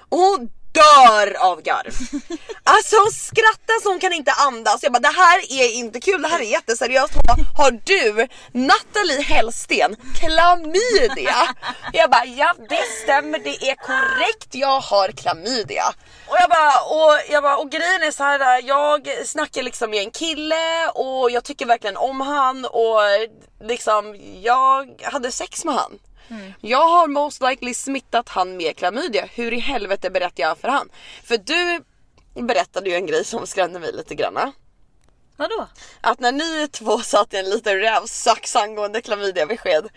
[0.09, 1.93] Och hon dör av garv.
[2.65, 4.83] Alltså hon skrattar så hon kan inte andas.
[4.83, 7.13] Jag bara det här är inte kul, det här är jätteseriöst.
[7.15, 11.55] Hon bara har du Nathalie Hellsten klamydia?
[11.93, 15.85] Jag bara ja det stämmer det är korrekt jag har klamydia.
[16.27, 19.99] Och jag bara och, jag bara, och grejen är så här jag snackar liksom med
[20.03, 22.99] en kille och jag tycker verkligen om han och
[23.63, 25.99] liksom jag hade sex med han.
[26.61, 29.25] Jag har most likely smittat han med klamydia.
[29.33, 30.89] Hur i helvete berättar jag för han?
[31.23, 31.83] För du
[32.41, 34.51] berättade ju en grej som skrämde mig lite granna.
[35.37, 35.67] Vadå?
[36.01, 39.89] Att när ni två satt i en liten rävsax angående klamydiabesked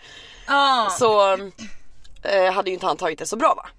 [0.47, 0.95] Ja.
[0.99, 1.33] så
[2.23, 3.69] eh, hade ju inte han tagit det så bra va?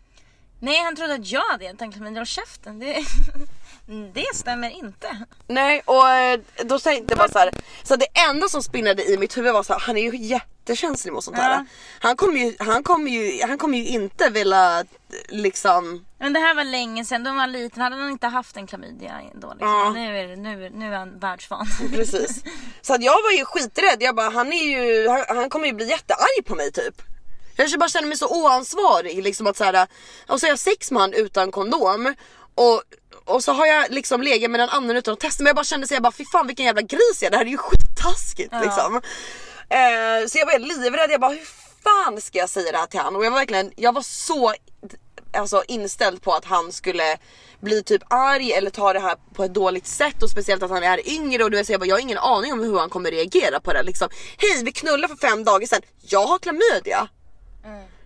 [0.60, 2.20] Nej han trodde att jag hade gett en klamydia.
[2.20, 2.78] Håll käften.
[2.78, 2.94] Det...
[3.88, 5.16] det stämmer inte.
[5.46, 7.50] Nej och eh, då tänkte jag bara så här.
[7.82, 11.12] Så det enda som spinnade i mitt huvud var så här, han är ju jättekänslig
[11.12, 11.50] mot sånt här.
[11.50, 11.64] Ja.
[12.00, 14.84] Han kommer ju, han kommer ju, han kommer ju inte vilja
[15.28, 17.82] liksom Men det här var länge sedan, då var han liten.
[17.82, 19.68] Hade han inte haft en klamydia då liksom.
[19.68, 19.90] Ja.
[19.90, 21.66] Nu, är nu, nu är han världsvan.
[21.92, 22.42] Precis.
[22.82, 23.96] Så att jag var ju skiträdd.
[24.00, 27.02] Jag bara, han är ju, han, han kommer ju bli jättearg på mig typ.
[27.56, 29.86] Jag bara känner mig så oansvarig liksom att så här,
[30.26, 32.14] och så har jag sex med han utan kondom
[32.54, 32.82] och,
[33.28, 35.64] och så har jag liksom legat med den andra utan att testa men jag bara
[35.64, 37.58] kände så jag bara fy fan vilken jävla gris jag är, det här är ju
[37.58, 38.60] skittaskigt Ja.
[38.60, 38.94] liksom.
[39.70, 41.48] Eh, så jag var livrädd, jag bara hur
[41.84, 43.16] fan ska jag säga det här till han?
[43.16, 44.54] Och jag var verkligen, jag var så
[45.36, 47.16] alltså, inställd på att han skulle
[47.60, 50.82] bli typ arg eller ta det här på ett dåligt sätt och speciellt att han
[50.82, 52.90] är yngre och du vet, så jag, bara, jag har ingen aning om hur han
[52.90, 54.08] kommer reagera på det liksom.
[54.38, 57.08] Hej vi knullade för fem dagar sedan, jag har klamydia.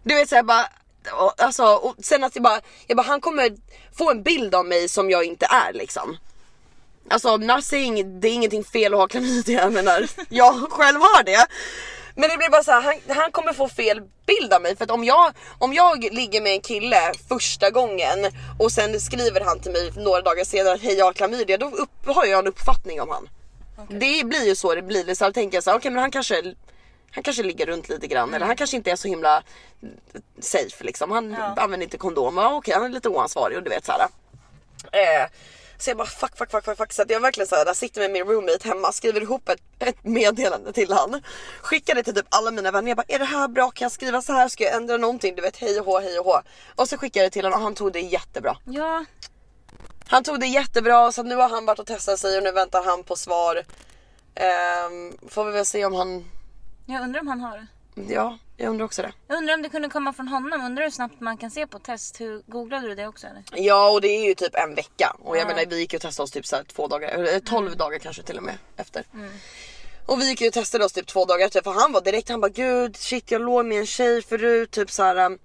[0.02, 0.66] Du vet så jag bara
[1.12, 3.56] och, alltså, och sen att jag bara, jag bara han kommer
[3.98, 6.16] få en bild av mig som jag inte är liksom.
[7.10, 11.46] Alltså nothing, det är ingenting fel att ha klamydia jag menar jag själv har det.
[12.14, 14.84] Men det blir bara så här, han, han kommer få fel bild av mig för
[14.84, 18.18] att om jag, om jag ligger med en kille första gången
[18.58, 22.06] och sen skriver han till mig några dagar senare hej jag har klamydia då upp,
[22.06, 23.28] har jag en uppfattning om han.
[23.88, 25.14] Det blir ju så det blir.
[25.14, 26.54] Så då tänker jag så här, okej men han kanske
[27.12, 29.42] han kanske ligger runt lite grann eller han kanske inte är så himla
[30.40, 31.10] safe liksom.
[31.10, 31.54] Han Ja.
[31.62, 32.36] använder inte kondom.
[32.36, 34.00] Ja, okej han är lite oansvarig och du vet såhär.
[34.92, 35.28] Eh,
[35.78, 36.92] så jag bara fuck fuck fuck fuck, fuck.
[36.92, 40.04] så att jag verkligen såhär, där sitter med min roommate hemma, skriver ihop ett, ett
[40.04, 41.22] meddelande till han.
[41.62, 42.88] Skickar det till typ alla mina vänner.
[42.88, 43.70] Jag bara är det här bra?
[43.70, 44.48] Kan jag skriva så här?
[44.48, 45.34] Ska jag ändra någonting?
[45.34, 46.42] Du vet hej och hå hej och hå.
[46.76, 48.56] Och så skickade jag det till honom och han tog det jättebra.
[48.64, 49.04] Ja,
[50.06, 52.82] Han tog det jättebra så nu har han varit och testat sig och nu väntar
[52.84, 53.62] han på svar.
[54.34, 56.24] Ehm, får vi väl se om han,
[56.92, 57.66] jag undrar om han har det.
[58.12, 59.12] ja jag undrar också det.
[59.28, 60.60] Jag undrar om det kunde komma från honom.
[60.60, 62.20] Undrar hur snabbt man kan se på test.
[62.20, 63.42] Hur, googlade du det också eller?
[63.52, 65.46] Ja och det är ju typ en vecka och jag Ja.
[65.48, 67.98] menar vi gick ju och testade oss typ så här två dagar, eller 12 dagar
[67.98, 69.04] kanske till och med efter.
[70.06, 72.28] Och vi gick ju och testade oss typ två dagar efter för han var direkt,
[72.28, 75.16] han bara gud shit jag låg med en tjej förut typ så här.
[75.26, 75.38] um,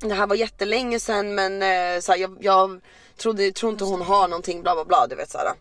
[0.00, 2.80] Det här var jättelänge sedan men eh, så här, jag, jag
[3.16, 5.52] trodde, tror inte hon har någonting bla bla bla du vet så här.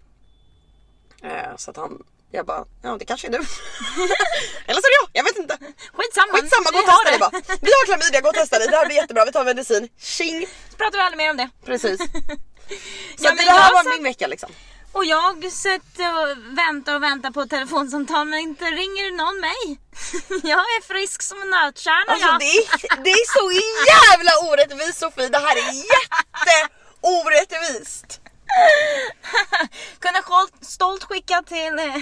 [1.23, 2.03] Eh, så att han,
[2.37, 3.37] jag bara ja det kanske är du.
[4.67, 5.57] Eller så är det jag, jag vet inte.
[5.97, 6.33] Skitsamma.
[6.33, 7.31] Skitsamma gå och testa dig bara.
[7.61, 8.67] Vi har klamydia, gå och testa dig.
[8.67, 9.89] Det här blir jättebra, vi tar medicin.
[9.99, 10.47] Tjing!
[10.71, 11.49] Så pratar vi aldrig mer om det.
[11.65, 11.97] Precis.
[13.17, 14.49] Så Ja, det här var satt- min vecka liksom.
[14.91, 19.79] Och jag sitter och väntar och väntar på ett telefonsamtal men inte ringer någon mig.
[20.51, 22.39] Jag är frisk som en nötkärna Alltså jag.
[22.39, 23.45] det är, det är så
[23.93, 28.19] jävla orättvist Sofie, det här är jätte orättvist.
[29.99, 30.21] Kunde
[30.61, 31.95] stolt, skicka till eh,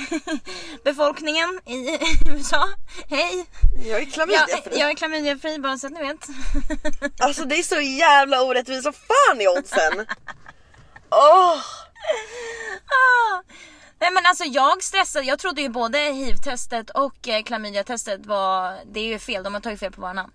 [0.84, 2.70] befolkningen i USA.
[3.10, 3.46] Hej!
[3.76, 4.80] Jag är Jag, klamydiafri.
[4.80, 6.28] jag är klamydiafri bara så att ni vet.
[7.20, 8.86] Alltså det är så jävla orättvist.
[8.86, 10.06] Vad fan är oddsen?
[11.12, 11.58] Åh!
[12.86, 13.42] Ah.
[14.00, 19.00] Nej men alltså jag stressade, jag trodde ju både hiv-testet och eh, klamydia-testet var, det
[19.00, 20.32] är ju fel, de har tagit fel på våra namn.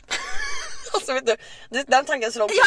[0.94, 1.36] Alltså vet du,
[1.86, 2.64] den tanken slår ja.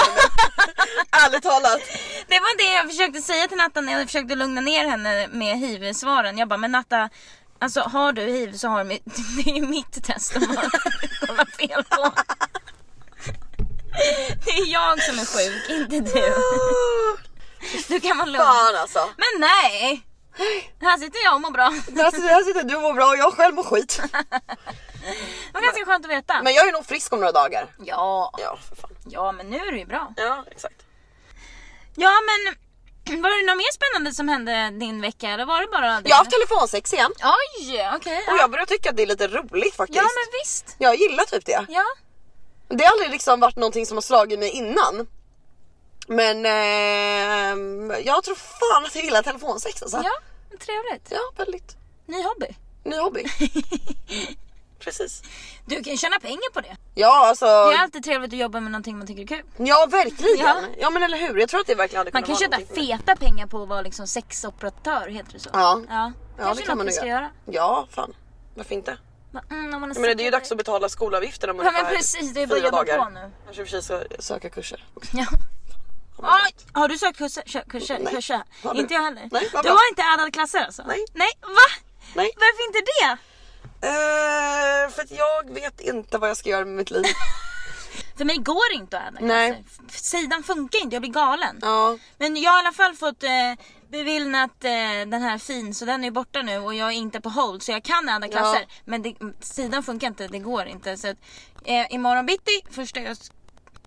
[1.25, 1.81] Ärligt talat.
[2.27, 5.57] Det var det jag försökte säga till Natta när jag försökte lugna ner henne med
[5.57, 6.37] hiv-svaren.
[6.37, 7.09] Jag bara, men Natta,
[7.59, 9.05] alltså har du hiv så har du mitt,
[9.45, 10.69] det är mitt test de har
[11.27, 12.11] kollat fel på.
[14.45, 16.33] Det är jag som är sjuk, inte du.
[17.87, 18.45] Du kan vara lugn.
[18.45, 18.99] Fan alltså.
[19.17, 20.03] Men nej!
[20.81, 21.63] Här sitter jag och mår bra.
[21.69, 24.01] Här sitter, här sitter du och mår bra och jag själv mår skit.
[25.03, 26.41] Det var ganska skönt att veta.
[26.43, 27.67] Men jag är nog frisk om några dagar.
[27.85, 28.91] Ja, Ja för fan.
[29.05, 30.13] ja men nu är det ju bra.
[30.17, 30.75] Ja exakt.
[31.95, 32.55] Ja men
[33.21, 36.09] var det något mer spännande som hände din vecka eller var det bara det?
[36.09, 37.11] Jag har haft telefonsex igen.
[37.23, 38.23] Oj, okej.
[38.27, 39.97] Och jag börjar tycka att det är lite roligt faktiskt.
[39.97, 40.75] Ja men visst.
[40.77, 41.65] Jag gillar typ det.
[41.69, 41.83] Ja.
[42.67, 45.07] Det har aldrig liksom varit någonting som har slagit mig innan.
[46.07, 50.01] Men ehm, jag tror fan att jag gillar telefonsex alltså.
[50.03, 50.11] Ja,
[50.57, 51.07] trevligt.
[51.11, 51.75] Ja, väldigt.
[52.05, 52.47] Ny hobby.
[52.83, 53.23] Ny hobby.
[54.83, 55.21] Precis.
[55.65, 56.75] Du kan ju tjäna pengar på det.
[56.93, 59.43] Ja alltså, Det är alltid trevligt att jobba med någonting man tycker är kul.
[59.57, 60.37] ja verkligen.
[60.39, 60.61] Ja.
[60.79, 60.89] Ja.
[60.89, 63.15] men eller hur, jag tror att det verkligen hade Man kunnat kan vara tjäna feta
[63.15, 65.49] pengar på att vara liksom sexoperatör, heter det så?
[65.53, 65.81] Ja.
[65.89, 67.07] Ja, Ja Kanske det kan man nog göra.
[67.07, 67.29] göra.
[67.45, 68.13] Ja fan,
[68.55, 68.97] varför inte?
[69.49, 72.33] Mm, man Men det är ju dags att betala skolavgifter om Ja men ungefär precis,
[72.33, 72.97] det är bara fyra jobba dagar.
[73.03, 73.31] på nu.
[73.45, 74.85] Kanske i och för sig ska söka kurser.
[75.13, 75.25] Ja.
[76.17, 77.43] Oj, har du sökt kurser?
[77.47, 77.99] Kö- kurser?
[77.99, 78.13] Nej.
[78.13, 78.41] kurser?
[78.63, 78.79] Har du?
[78.79, 79.29] Inte jag heller.
[79.31, 80.83] Nej, du har inte addade klasser alltså?
[80.87, 81.05] Nej.
[81.13, 81.47] Nej, va?
[82.15, 82.31] Nej.
[82.35, 83.17] Varför inte det?
[83.83, 87.03] Eh, för att jag vet inte vad jag ska göra med mitt liv.
[88.17, 89.63] För mig går det inte att adda Nej.
[89.89, 91.59] Sidan funkar inte, jag blir galen.
[91.61, 91.97] Ja.
[92.17, 93.29] Men jag har i alla fall fått eh,
[93.89, 94.71] beviljat eh,
[95.07, 97.71] den här fin så den är borta nu och jag är inte på hold så
[97.71, 98.59] jag kan adda klasser.
[98.61, 98.67] Ja.
[98.85, 100.97] Men det, sidan funkar inte, det går inte.
[100.97, 101.17] Så att,
[101.65, 103.17] eh, imorgon bitti, första jag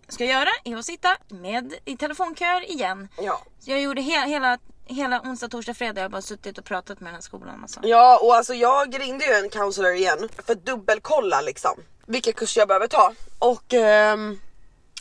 [0.08, 3.08] ska göra är att sitta med i telefonköer igen.
[3.18, 3.40] Ja.
[3.64, 6.00] Jag gjorde he- hela, hela onsdag, torsdag, fredag.
[6.00, 7.62] Jag har bara suttit och pratat med den här skolan.
[7.62, 7.80] Alltså.
[7.82, 12.60] Ja och alltså jag ringde ju en counselor igen för att dubbelkolla liksom vilka kurser
[12.60, 13.12] jag behöver ta.
[13.38, 14.40] Och ehm,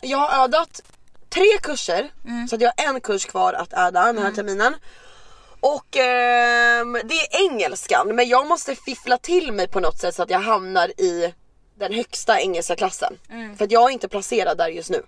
[0.02, 0.82] jag har ödat
[1.30, 2.12] tre kurser
[2.50, 4.76] så att jag har en kurs kvar att öda den här terminen.
[5.60, 10.24] Och ehm, det är engelskan men jag måste fiffla till mig på något sätt så
[10.24, 11.34] att jag hamnar i
[11.78, 13.13] den högsta engelska klassen.
[13.58, 15.04] För att jag är inte placerad där just nu.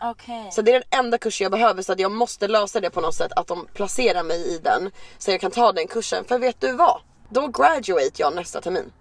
[0.00, 0.48] Okej.
[0.52, 3.00] Så det är den enda kursen jag behöver så att jag måste lösa det på
[3.00, 6.24] något sätt att de placerar mig i den så jag kan ta den kursen.
[6.24, 7.00] För vet du vad?
[7.30, 8.92] Då graduate jag nästa termin.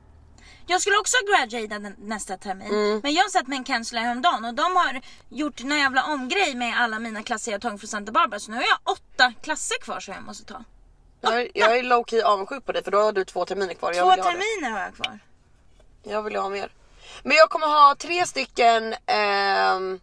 [0.70, 2.68] Jag skulle också graduata den- nästa termin.
[2.68, 3.00] Mm.
[3.04, 6.80] Men jag satt med en counselor häromdagen och de har gjort en jävla omgrej med
[6.80, 8.40] alla mina klasser jag tagit från Santa Barbara.
[8.40, 10.64] Så nu har jag åtta klasser kvar som jag måste ta.
[11.22, 13.74] Jag är, jag är low key avundsjuk på dig för då har du två terminer
[13.74, 13.94] kvar.
[13.94, 15.20] Två ha terminer har jag kvar.
[16.04, 16.72] Jag vill ha mer.
[17.24, 20.00] Men jag kommer ha tre stycken ehm,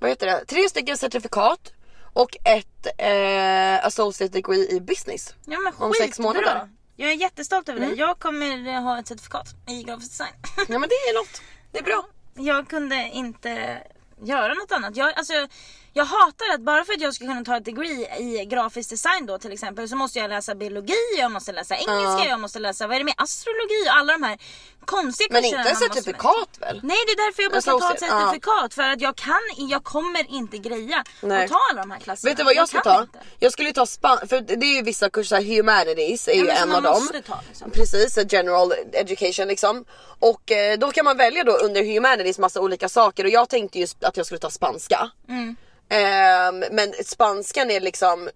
[0.00, 0.44] vad heter det?
[0.46, 1.72] Tre stycken certifikat
[2.12, 5.34] och ett eh, associate degree i business.
[5.46, 6.68] Ja men Om sex månader.
[6.96, 7.90] Jag är jättestolt över Mm.
[7.90, 7.96] det.
[7.96, 10.32] Jag kommer eh, ha ett certifikat i grafisk design.
[10.68, 11.42] Ja men det är något.
[11.72, 12.06] Det är bra.
[12.34, 13.82] jag kunde inte
[14.22, 14.96] göra något annat.
[14.96, 15.48] Jag, alltså,
[15.92, 19.26] jag hatar att bara för att jag ska kunna ta ett degree i grafisk design
[19.26, 22.26] då till exempel så måste jag läsa biologi, jag måste läsa engelska, Ja.
[22.28, 24.38] jag måste läsa vad är det med astrologi och alla de här
[24.84, 26.80] konstiga Men kurserna inte man måste certifikat väl?
[26.82, 29.84] Nej det är därför jag bara ska ta ett certifikat för att jag kan jag
[29.84, 31.44] kommer inte greja Nej.
[31.44, 32.30] att ta alla de här klasserna.
[32.30, 33.02] Vet du vad jag ska kan ta?
[33.02, 33.18] Inte.
[33.38, 36.56] Jag skulle ta span för det är ju vissa kurser, humanities är Ja, ju men
[36.56, 36.92] en av dem.
[37.02, 37.70] måste ta, liksom.
[37.70, 39.84] Precis, general education liksom.
[40.18, 43.78] Och eh, då kan man välja då under humanities massa olika saker och jag tänkte
[43.78, 45.10] just att jag skulle ta spanska.
[45.28, 45.56] Mm.
[45.90, 48.30] Ehm, men spanskan är liksom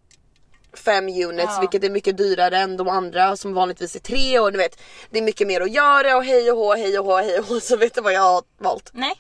[0.84, 1.60] fem units Ja.
[1.60, 5.18] vilket är mycket dyrare än de andra som vanligtvis är tre och du vet det
[5.18, 7.60] är mycket mer att göra och hej och hå, hej och hå, hej och hå.
[7.60, 8.90] Så vet du vad jag har valt?
[8.92, 9.14] Nej.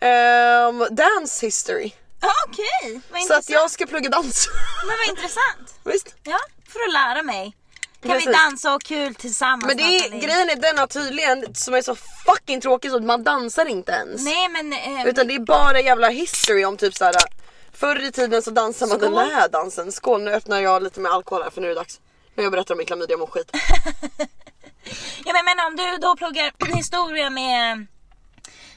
[0.00, 1.92] Ehm, dance history.
[2.20, 3.38] Ah, Okej, vad Så intressant.
[3.44, 4.48] att jag ska plugga dans.
[4.86, 5.74] Men vad intressant.
[5.84, 6.14] Visst?
[6.22, 7.56] Ja, för att lära mig.
[8.08, 10.26] Kan vi dansa och ha kul tillsammans Men det är, Nathalie?
[10.26, 13.92] grejen är den har tydligen, som är så fucking tråkig så att man dansar inte
[13.92, 14.24] ens.
[14.24, 14.72] Nej men...
[14.72, 17.14] Eh, Utan det är bara jävla history om typ såhär
[17.72, 19.92] Förr i tiden så dansade man den här dansen.
[19.92, 22.00] Skål nu öppnar jag lite med alkohol här för nu är det dags.
[22.34, 23.50] Nu jag berättar om min klamydia mår skit.
[25.24, 27.86] Ja, men, men om du då pluggar historia med...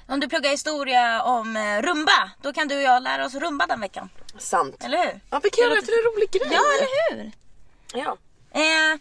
[0.07, 3.67] Om du pluggar historia om eh, rumba, då kan du och jag lära oss rumba
[3.67, 4.09] den veckan.
[4.37, 4.83] Sant.
[4.83, 5.19] Eller hur?
[5.29, 6.49] Ja vi kan göra det till en rolig grej.
[6.51, 7.31] Ja, eller hur?
[7.93, 8.17] Ja.
[8.51, 8.99] Eh,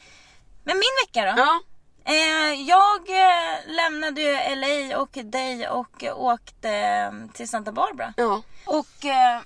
[0.64, 1.34] men min vecka då?
[1.36, 1.60] ja.
[2.08, 8.14] Eh, jag eh, lämnade ju LA och dig och åkte eh, till Santa Barbara.
[8.16, 8.42] Ja.
[8.64, 9.40] Och eh,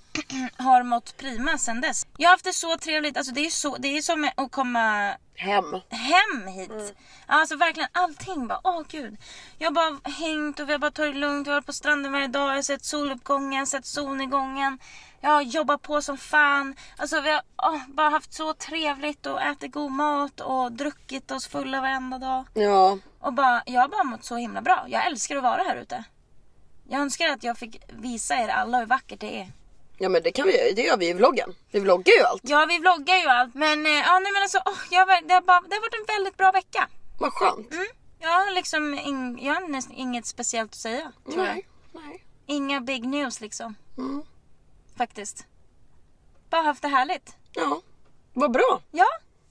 [0.65, 2.07] har mått prima sen dess.
[2.17, 3.17] Jag har haft det så trevligt.
[3.17, 5.65] Alltså det är, så, det är som att komma Hem.
[5.91, 6.95] hem hit.
[7.27, 9.17] Alltså verkligen allting bara, åh gud.
[9.59, 11.47] Jag har bara hängt och vi har bara tagit det lugnt.
[11.47, 12.51] Jag har varit på stranden varje dag.
[12.51, 14.79] Jag har sett soluppgången, sett solnedgången.
[15.25, 16.75] Jag har jobbat på som fan.
[16.97, 21.47] Alltså vi har åh, bara haft så trevligt och ätit god mat och druckit oss
[21.47, 22.45] fulla varenda dag.
[22.55, 22.99] Ja.
[23.21, 24.85] Och bara, jag har bara mått så himla bra.
[24.89, 26.05] Jag älskar att vara här ute.
[26.89, 29.53] Jag önskar att jag fick visa er alla hur vackert det är.
[29.99, 31.55] Ja men det kan vi det gör vi i vloggen.
[31.71, 32.43] Vi vloggar ju allt.
[32.45, 33.55] Ja, vi vloggar ju allt.
[33.55, 36.09] Men, eh, ja, nej, men alltså, åh, jag, har det, har bara, det har varit
[36.09, 36.89] en väldigt bra vecka.
[37.19, 37.73] Vad skönt.
[37.73, 37.87] Mm.
[38.19, 41.13] Jag har liksom ing, jag har nästan inget speciellt att säga.
[41.25, 41.55] Tror jag.
[41.55, 41.67] Nej.
[41.93, 42.25] Nej.
[42.47, 43.75] Inga big news liksom.
[43.99, 44.23] Mm.
[44.99, 45.47] Faktiskt.
[46.51, 47.37] Bara haft det härligt.
[47.53, 47.81] Ja.
[48.33, 48.81] Vad bra.
[48.91, 49.07] Ja.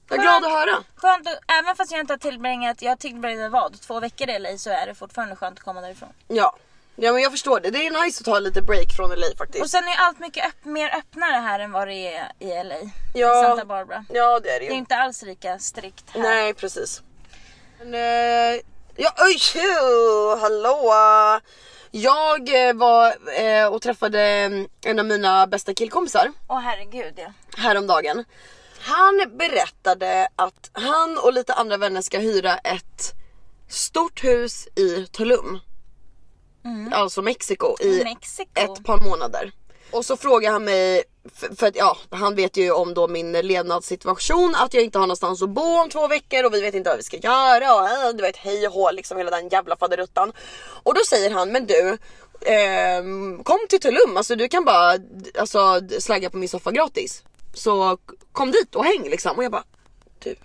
[0.10, 0.84] Jag är glad att höra.
[0.96, 3.82] Skönt att, även fast jag inte har tillbringat, jag tillbringade vad?
[3.82, 6.10] Två veckor i LA så är det fortfarande skönt att komma därifrån.
[6.28, 6.56] Ja.
[6.96, 7.70] Ja men jag förstår det.
[7.70, 9.64] Det är nice att ta lite break från LA faktiskt.
[9.64, 12.76] Och sen är allt mycket öpp, mer öppnare här än vad det är i LA.
[13.14, 13.44] Ja.
[13.44, 14.06] I Santa Barbara.
[14.10, 14.78] Ja det är det Det är ju.
[14.78, 16.22] inte alls lika strikt här.
[16.22, 17.02] Nej precis.
[17.80, 18.62] Men, eh,
[18.96, 19.38] ja, oj,
[20.42, 20.94] hallå!
[21.92, 27.34] Jag eh, var eh, och träffade mm, en av mina bästa killkompisar Åh herregud ja.
[27.58, 28.24] häromdagen.
[28.80, 33.14] Han berättade att han och lite andra vänner ska hyra ett
[33.68, 35.60] stort hus i Tulum.
[36.92, 38.52] Alltså Mexiko i Mexiko.
[38.56, 39.52] ett par månader.
[39.92, 43.32] Och så frågar han mig, för, för att ja, han vet ju om då min
[43.32, 46.90] levnadssituation, att jag inte har någonstans att bo om två veckor och vi vet inte
[46.90, 49.78] vad vi ska göra och äh, du vet hej och hå liksom hela den jävla
[49.78, 50.34] faderuttan.
[50.84, 51.98] Och då säger han, men du
[52.42, 53.04] eh,
[53.44, 54.98] kom till Tulum, alltså du kan bara
[55.40, 57.24] alltså, slagga på min soffa gratis.
[57.54, 57.98] Så
[58.32, 59.38] kom dit och häng liksom.
[59.38, 59.64] Och jag bara,
[60.20, 60.36] du,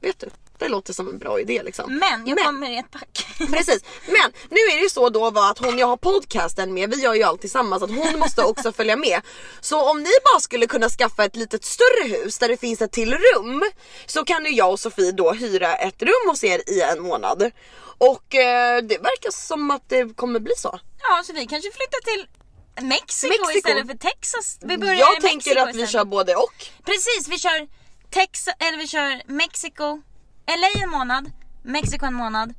[0.00, 0.30] vet du,
[0.62, 1.98] det låter som en bra idé liksom.
[1.98, 3.26] Men jag kommer i ett pack.
[3.52, 7.02] Precis, men nu är det ju så då att hon jag har podcasten med, vi
[7.02, 9.20] gör ju allt tillsammans, att hon måste också följa med.
[9.60, 12.92] Så om ni bara skulle kunna skaffa ett litet större hus där det finns ett
[12.92, 13.62] till rum
[14.06, 17.50] så kan ju jag och Sofie då hyra ett rum hos er i en månad.
[17.98, 20.80] Och eh, det verkar som att det kommer bli så.
[21.02, 22.26] Ja, så vi kanske flyttar till
[22.86, 23.58] Mexiko, Mexiko.
[23.58, 24.58] istället för Texas.
[24.62, 25.90] Vi börjar Jag i tänker Mexiko att vi istället.
[25.90, 26.54] kör både och.
[26.84, 27.68] Precis, vi kör
[28.10, 30.02] Texas, eller vi kör Mexiko,
[30.46, 31.30] LA en månad,
[31.62, 32.54] Mexiko en månad,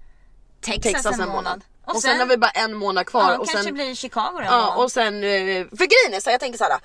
[0.62, 1.64] Texas, Texas en månad.
[1.86, 3.32] Och, sen, har vi bara en månad kvar.
[3.32, 4.84] ja, och kanske sen, blir Chicago en Ja månad.
[4.84, 6.80] och sen, eh, för grejen är så jag tänker så här.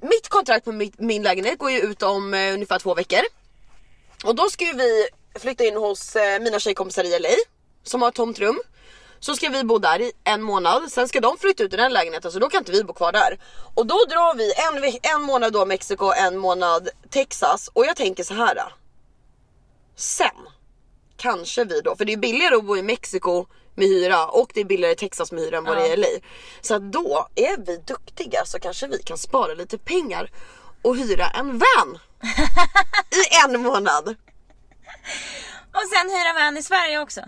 [0.00, 3.20] Mitt kontrakt på mitt, min lägenhet går ju ut om eh, ungefär två veckor.
[4.24, 7.28] Och då ska ju vi flytta in hos eh, mina tjejkompisar i LA
[7.82, 8.60] som har ett tomt rum.
[9.20, 11.92] Så ska vi bo där i en månad, sen ska de flytta ut i den
[11.92, 13.38] lägenheten så då kan inte vi bo kvar där.
[13.74, 18.24] Och då drar vi en, en månad då Mexiko, en månad Texas och jag tänker
[18.24, 18.74] så här.
[19.96, 20.48] Sen
[21.16, 24.60] kanske vi då, för det är billigare att bo i Mexiko med hyra och det
[24.60, 26.06] är billigare i Texas med hyra än vad det är i LA.
[26.60, 30.30] Så att då är vi duktiga så kanske vi kan spara lite pengar
[30.82, 31.98] och hyra en van
[33.10, 34.08] i en månad.
[35.72, 37.20] Och sen hyra van i Sverige också.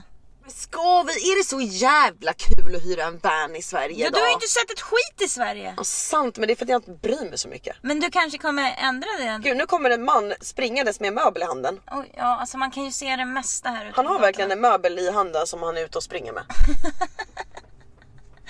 [0.46, 1.12] Men Ska vi?
[1.32, 4.32] Är det så jävla kul att hyra en van i Sverige Ja, du har ju
[4.32, 5.74] inte sett ett skit i Sverige.
[5.76, 7.76] Ja, sant men det är för att jag inte bryr mig så mycket.
[7.82, 9.40] Men du kanske kommer ändra det?
[9.42, 11.80] Gud nu kommer en man springandes med en möbel i handen.
[11.90, 14.52] Oj, ja, alltså man kan ju se det mesta här ute Han på har verkligen
[14.52, 16.44] en möbel i handen som han är ute och springer med.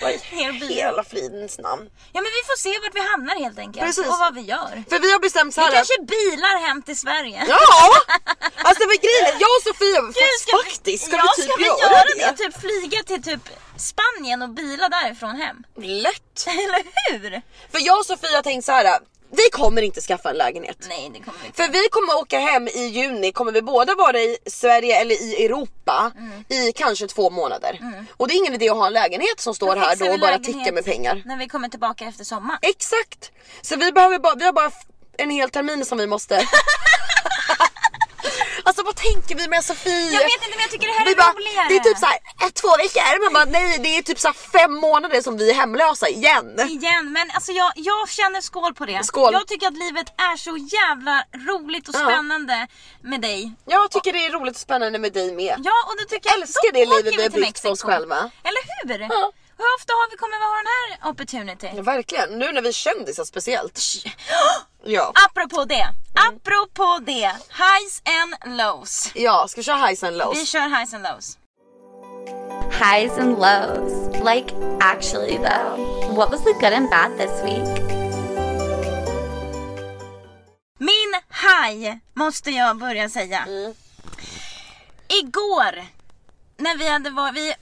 [0.01, 0.11] Vad
[0.71, 1.89] i hela fridens namn.
[2.13, 3.85] Ja men vi får se vart vi hamnar helt enkelt.
[3.85, 4.07] Precis.
[4.07, 4.83] Och vad vi gör.
[4.89, 5.73] För vi har bestämt så Vi här.
[5.75, 7.45] kanske bilar hem till Sverige.
[7.47, 7.57] Ja!
[8.67, 11.91] Alltså för grejen jag och Sofia, fast, faktiskt ska ja, vi typ ska vi göra,
[11.91, 12.31] göra det?
[12.31, 12.43] det?
[12.43, 13.43] Typ flyga till typ
[13.77, 15.57] Spanien och bila därifrån hem.
[15.75, 16.47] Lätt!
[16.47, 17.41] Eller hur?
[17.71, 18.99] För jag och Sofia har tänkt så här.
[19.31, 20.77] Vi kommer inte skaffa en lägenhet.
[20.89, 21.63] Nej det kommer vi inte.
[21.63, 25.45] För vi kommer åka hem i juni, kommer vi båda vara i Sverige eller i
[25.45, 26.43] Europa Mm.
[26.49, 27.79] i kanske två månader.
[28.17, 30.39] Och det är ingen idé att ha en lägenhet som står här då och bara
[30.39, 31.21] tickar med pengar.
[31.25, 32.59] När vi kommer tillbaka efter sommaren.
[32.61, 33.31] Exakt!
[33.61, 34.71] Så vi behöver bara, vi har bara
[35.17, 36.35] en hel termin som vi måste
[38.67, 40.11] Alltså vad tänker vi med Sofie?
[40.11, 41.67] Jag vet inte men jag tycker det här vi är bara, roligare.
[41.69, 44.73] Det är typ såhär ett, två veckor, man bara nej det är typ såhär fem
[44.73, 46.59] månader som vi är hemlösa igen.
[46.69, 49.03] Igen, men alltså jag, jag känner skål på det.
[49.03, 49.33] Skål.
[49.33, 51.15] Jag tycker att livet är så jävla
[51.49, 51.99] roligt och Ja.
[51.99, 52.67] spännande
[53.01, 53.51] med dig.
[53.65, 55.55] Jag tycker det är roligt och spännande med dig med.
[55.63, 58.17] Ja och då tycker jag Älskar då det livet vi har byggt för oss själva.
[58.47, 58.99] Eller hur?
[58.99, 59.31] Ja.
[59.59, 61.69] Hur ofta har vi, kommer vi ha den här opportunity?
[61.75, 63.79] Ja, verkligen, nu när vi är kändisar speciellt.
[64.89, 65.11] Ja.
[65.29, 67.31] Apropå det, apropå det.
[67.49, 69.11] Highs and lows.
[69.15, 70.49] Ja, ska vi köra highs and Vi lows?
[70.49, 71.37] kör highs and lows.
[72.71, 74.07] Highs and lows.
[74.23, 75.77] Like, actually, though,
[76.15, 77.83] what was the good and bad this week?
[80.79, 83.47] Min high måste jag börja säga.
[85.07, 85.85] Igår
[86.57, 87.53] när vi hade varit, vi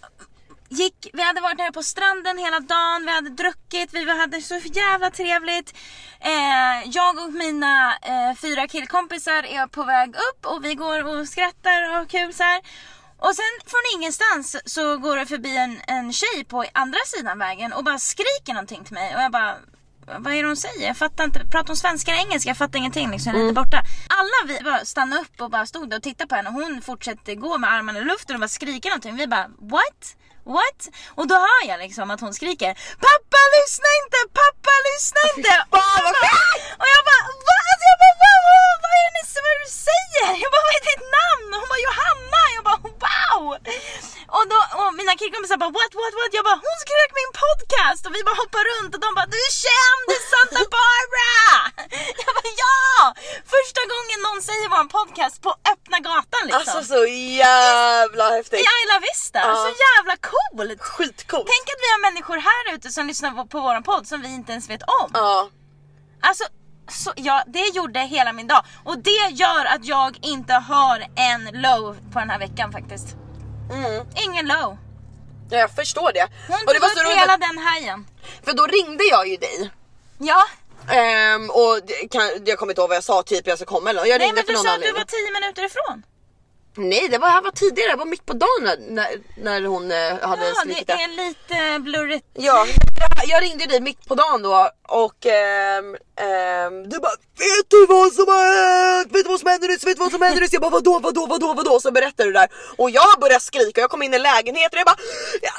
[0.76, 4.55] gick, vi hade varit nere på stranden hela dagen, vi hade druckit, vi hade så
[4.55, 5.73] jävla trevligt.
[6.19, 11.28] Eh, jag och mina eh, fyra killkompisar är på väg upp och vi går och
[11.28, 12.61] skrattar och har kul så här.
[13.17, 17.73] Och sen från ingenstans så går det förbi en, en tjej på andra sidan vägen
[17.73, 19.55] och bara skriker någonting till mig och jag bara
[20.05, 20.88] vad är det hon säger?
[20.88, 21.39] Jag fattar inte.
[21.39, 22.49] Pratar hon svenska eller engelska?
[22.49, 23.34] Jag fattar ingenting liksom.
[23.34, 23.82] Jag är lite borta.
[24.09, 26.82] Alla vi bara stannade upp och bara stod där och tittade på henne och hon
[26.82, 29.15] fortsätter gå med armarna i luften och bara skrika någonting.
[29.15, 30.15] Vi bara what?
[30.45, 30.79] What?
[31.17, 32.71] Och då hör jag liksom att hon skriker
[33.07, 34.19] Pappa lyssna inte!
[34.41, 35.53] Pappa lyssna inte!
[35.73, 36.35] Och jag bara,
[36.81, 37.61] och jag bara vad?
[37.69, 38.34] Alltså jag bara, vad,
[38.95, 40.27] vad, är det ni vad är det du säger?
[40.43, 41.47] Jag bara vad är ditt namn?
[41.53, 42.41] Och hon bara Johanna!
[42.55, 43.43] Jag bara wow!
[44.37, 46.31] Och, då, och mina killkompisar bara what, what, what?
[46.37, 48.01] Jag bara hon skrek min podcast!
[48.07, 51.45] Och vi bara hoppar runt och de bara du är känd i Santa Barbara!
[52.23, 52.77] Jag bara ja!
[53.55, 56.59] Första gången någon säger vår podcast på öppna gatan liksom.
[56.59, 57.01] Alltså så
[57.43, 58.59] jävla häftigt.
[58.63, 59.55] I Ayla Vista, Ja.
[59.67, 60.81] så jävla coolt!
[60.93, 61.47] Skitcoolt.
[61.53, 64.27] Tänk att vi har människor här ute som lyssnar på, på våran podd som vi
[64.39, 65.09] inte ens vet om.
[65.13, 65.49] Ja.
[66.21, 66.43] Alltså,
[66.88, 68.65] så, ja, det gjorde hela min dag.
[68.83, 73.15] Och det gör att jag inte har en low på den här veckan faktiskt.
[73.71, 74.05] Mm.
[74.15, 74.77] Ingen low.
[75.49, 76.27] ja, jag förstår det.
[76.47, 78.07] Hon och det var så hela den hajen.
[78.43, 79.71] för då ringde jag ju dig.
[80.17, 80.43] Ja,
[80.91, 83.89] Ehm, och det kan, jag kommer inte ihåg vad jag sa, typ jag ska komma
[83.89, 84.09] eller något.
[84.09, 86.03] Jag nej ringde men för du någon sa att du var 10 minuter ifrån.
[86.77, 89.07] Nej det var, här var tidigare, det var mitt på dagen när,
[89.38, 91.03] när, hon eh, hade Ja, slikit det det.
[91.03, 92.25] är lite blurrigt.
[92.33, 92.65] Ja,
[92.99, 95.88] jag, jag ringde dig mitt på dagen då och ehm,
[96.27, 99.09] ehm, du bara Vet du vad som har hänt?
[99.15, 99.83] Vet du vad som händer nyss?
[99.88, 100.53] Vet du vad som händer nyss?
[100.57, 101.73] Jag bara vadå, vadå, vadå, vadå?
[101.86, 102.47] Så berättar du där
[102.81, 105.01] och jag börjar skrika jag kom in i lägenheten och jag bara
[105.47, 105.53] "Ja,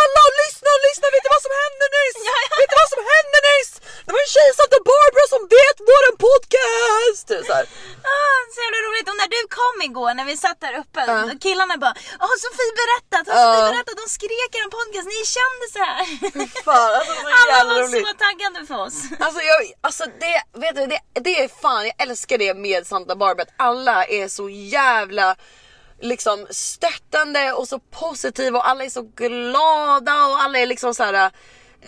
[0.00, 2.18] Alla lyssna, lyssna, vet du vad som hände nyss?
[2.28, 2.54] Ja, ja.
[2.60, 3.70] Vet du vad som hände nyss?
[4.06, 7.28] Det var en tjej som hette Barbara som vet våran podcast!
[7.48, 7.64] Så här.
[8.16, 9.06] Ah, så jävla roligt.
[9.10, 11.16] Och när du kom igår när vi satt där uppe, Ja.
[11.46, 11.94] killarna bara
[12.26, 13.24] Har Sofie berättat?
[13.30, 13.44] Har Ja.
[13.46, 13.96] Sofie berättat?
[14.02, 15.94] De skrek i en podcast, ni är kändisar!
[16.68, 18.06] Fan alltså så Alla jävla var roligt.
[18.08, 19.02] så taggade för oss.
[19.20, 23.16] Alltså, jag, alltså det, vet du, det, det är fan, jag älskar det med Santa
[23.16, 25.36] Barbara att alla är så jävla
[26.00, 31.02] liksom stöttande och så positiva och alla är så glada och alla är liksom så
[31.04, 31.30] här.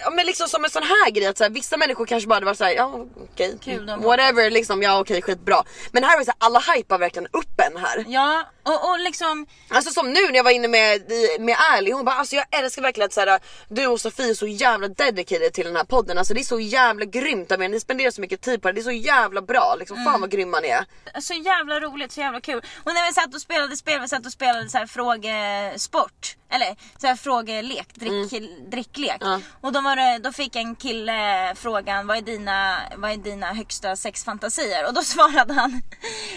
[0.05, 2.35] Ja men liksom som en sån här grej att så här, vissa människor kanske bara
[2.35, 5.63] hade varit såhär, ja okej, de- whatever liksom, ja okej skitbra.
[5.93, 8.05] Men här var det så här, alla hypar verkligen upp en här.
[8.09, 11.03] Ja, och, och liksom Alltså som nu när jag var inne med,
[11.41, 14.35] med Ärlig, hon bara alltså jag älskar verkligen att så här, du och Sofie är
[14.35, 16.19] så jävla dedicated till den här podden.
[16.19, 18.73] Alltså det är så jävla grymt av er, ni spenderar så mycket tid på det,
[18.75, 19.77] det är så jävla bra.
[19.79, 20.13] Liksom, Mm.
[20.13, 20.85] Fan vad grymma ni är.
[21.21, 22.63] Så jävla roligt, så jävla kul.
[22.85, 26.37] Och när vi satt och spelade spel, vi satt och spelade så här frågesport.
[26.53, 29.17] Eller så här frågelek, drick, dricklek.
[29.21, 29.41] Ja.
[29.61, 33.97] Och då, var då fick en kille frågan, vad är, dina, vad är dina högsta
[33.97, 34.87] sexfantasier?
[34.87, 35.83] Och då svarade han,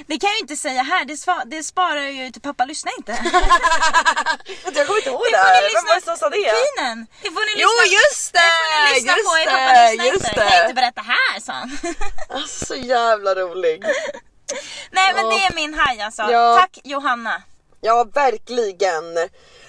[0.07, 2.93] det kan jag ju inte säga här, det, sva, det sparar ju till pappa lyssnar
[2.97, 3.11] inte.
[4.73, 6.35] Jag kommer inte ihåg Det det här, vem var det som sa det?
[6.37, 7.07] Kinen!
[7.21, 8.95] Det får ni Jo lyssna, just det får ni det!
[8.95, 9.91] lyssna på i Just pappa det!
[9.91, 10.39] lyssnar Just inte.
[10.39, 10.73] Jag kan inte det!
[10.73, 11.77] berätta här sa han.
[12.29, 13.83] Alltså, så jävla rolig.
[14.91, 15.31] Nej men Ja.
[15.31, 16.21] det är min haj alltså.
[16.21, 16.57] Ja.
[16.59, 17.41] Tack Johanna.
[17.81, 19.03] Ja verkligen.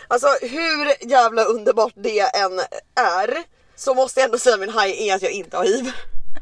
[0.08, 2.58] Alltså hur jävla underbart det än
[3.00, 3.44] är
[3.76, 5.92] så måste jag ändå säga min haj är att jag inte har hiv.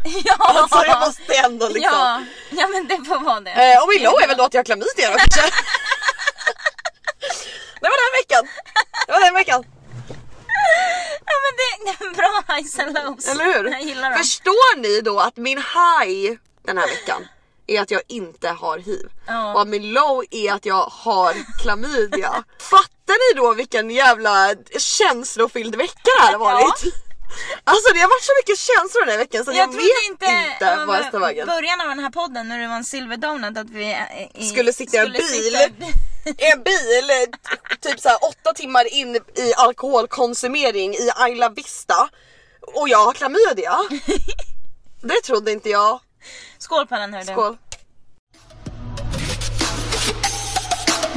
[0.25, 0.35] Ja.
[0.39, 1.93] Alltså jag måste ändå liksom.
[1.93, 3.51] Ja, ja men det får vara det.
[3.51, 5.41] Eh, och min low är väl då att jag har klamydia då kanske.
[7.81, 8.49] det var den veckan.
[9.07, 9.65] Det var den veckan.
[11.27, 13.29] Ja men det, det är bra highs and lows.
[13.29, 13.71] Eller hur?
[13.71, 14.19] Jag gillar dem.
[14.19, 17.29] Förstår ni då att min high den här veckan
[17.67, 19.07] är att jag inte har hiv.
[19.27, 19.53] Ja.
[19.55, 22.45] Och att min low är att jag har klamydia.
[22.59, 26.85] Fattar ni då vilken jävla känslofylld vecka det här har varit?
[27.65, 30.27] Alltså det har varit så mycket känslor den här veckan så jag, jag vet inte,
[30.53, 31.47] inte, vad jag ska vägen.
[31.47, 34.49] början av den här podden när det var en silver donut att vi eh, i,
[34.49, 35.55] Skulle sitta i en bil.
[35.57, 35.73] i-
[36.53, 37.11] en bil
[37.81, 42.09] typ såhär åtta timmar in i alkoholkonsumering i Ayla Vista
[42.75, 43.75] och jag har klamydia.
[45.03, 46.01] Det trodde inte jag.
[46.59, 47.33] Skål på den hördu.
[47.33, 47.57] Skål.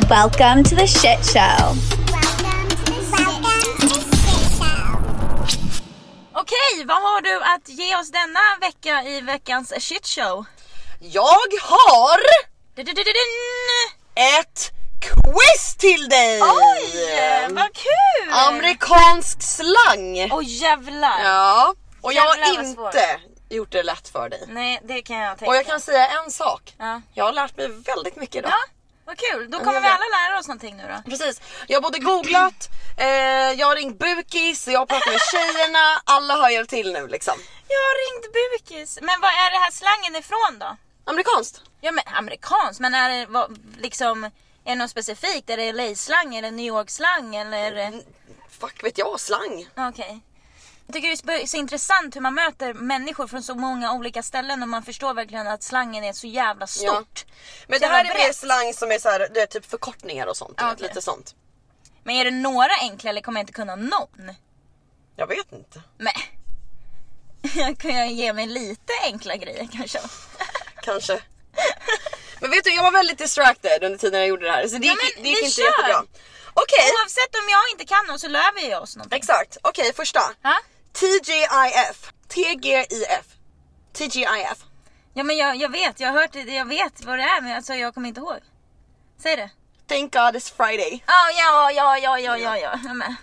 [0.09, 1.94] Welcome to the shit show.
[6.45, 10.45] Okej, vad har du att ge oss denna vecka i veckans shit show?
[10.99, 12.19] Jag har
[14.15, 14.71] ett
[15.01, 16.41] quiz till dig!
[16.41, 18.33] Oj, vad kul!
[18.33, 20.31] Amerikansk slang!
[20.31, 21.23] Åh jävlar!
[21.23, 23.19] Ja, och jag har inte
[23.49, 24.45] gjort det lätt för dig.
[24.47, 26.73] Nej det kan jag tänka Och jag kan säga en sak.
[26.77, 27.01] Ja.
[27.13, 28.51] Jag har lärt mig väldigt mycket idag.
[28.51, 28.74] ja,
[29.05, 29.51] vad kul.
[29.51, 31.09] Då kommer vi alla lära oss någonting nu då.
[31.09, 31.41] Precis.
[31.67, 33.07] Jag har både googlat, eh,
[33.59, 37.33] jag har ringt bukis, jag har pratat med tjejerna, alla har hjälpt till nu liksom.
[37.67, 38.99] Jag har ringt bukis.
[39.01, 40.77] Men vad är det här slangen ifrån då?
[41.11, 41.61] Amerikanskt?
[41.81, 44.31] Ja men amerikanskt, men är det vad, liksom Är
[44.69, 45.49] det något specifikt?
[45.49, 48.01] Är det LA-slang eller New York-slang eller?
[48.59, 49.67] Fuck vet jag, slang.
[49.77, 50.21] Okej.
[50.87, 54.63] Jag tycker det är så intressant hur man möter människor från så många olika ställen
[54.63, 57.25] och man förstår verkligen att slangen är så jävla stort.
[57.67, 60.27] Men Så det här är mer slang som är så här, det är typ förkortningar
[60.27, 60.53] och sånt.
[60.57, 60.87] Ja, okej.
[60.87, 61.35] Lite sånt.
[62.03, 64.31] Men är det några enkla eller kommer jag inte kunna någon?
[65.15, 65.81] Jag vet inte.
[65.97, 66.39] Nej.
[67.55, 69.99] Jag kan jag ge mig lite enkla grejer kanske.
[70.83, 71.21] Kanske.
[72.39, 74.67] Men vet du, jag var väldigt distracted under tiden jag gjorde det här.
[74.67, 75.63] Så det Ja, gick, men det gick inte kör.
[75.63, 76.03] jättebra.
[76.53, 79.17] Okej, Oavsett om jag inte kan något så lär vi oss någonting.
[79.19, 79.57] exakt.
[79.61, 80.19] Okej, första.
[80.41, 80.55] Ja?
[80.95, 82.11] TGIF.
[82.27, 83.25] TGIF.
[83.93, 84.65] TGIF.
[85.13, 87.55] Ja men jag, jag vet, jag har hört det, jag vet vad det är men
[87.55, 88.39] alltså jag kommer inte ihåg.
[89.23, 89.49] Säg det.
[89.87, 91.03] Thank God it's Friday.
[91.07, 92.79] Ja, ja, ja, ja, ja, ja, ja.
[92.83, 93.15] ja men.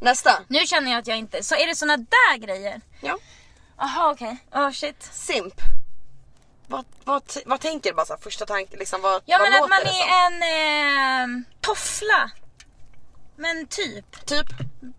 [0.00, 0.42] Nästa.
[0.48, 2.80] Nu känner jag att jag inte, så är det såna där grejer?
[3.00, 3.18] Ja.
[3.78, 5.02] Jaha okej, oh shit.
[5.12, 5.54] Simp.
[6.66, 8.78] Vad, vad, vad tänker du bara så här, första tanken?
[8.78, 10.42] Liksom, vad, Ja vad men att man är som?
[10.42, 12.30] en eh, toffla.
[13.40, 14.46] Men typ, Typ,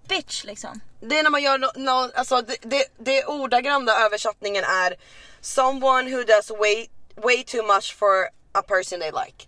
[0.08, 0.82] bitch liksom.
[1.00, 4.96] det är när man gör no, no, alltså det, det, det ordagranna översättningen är
[5.42, 9.48] Someone who does way, way too much for a person they like.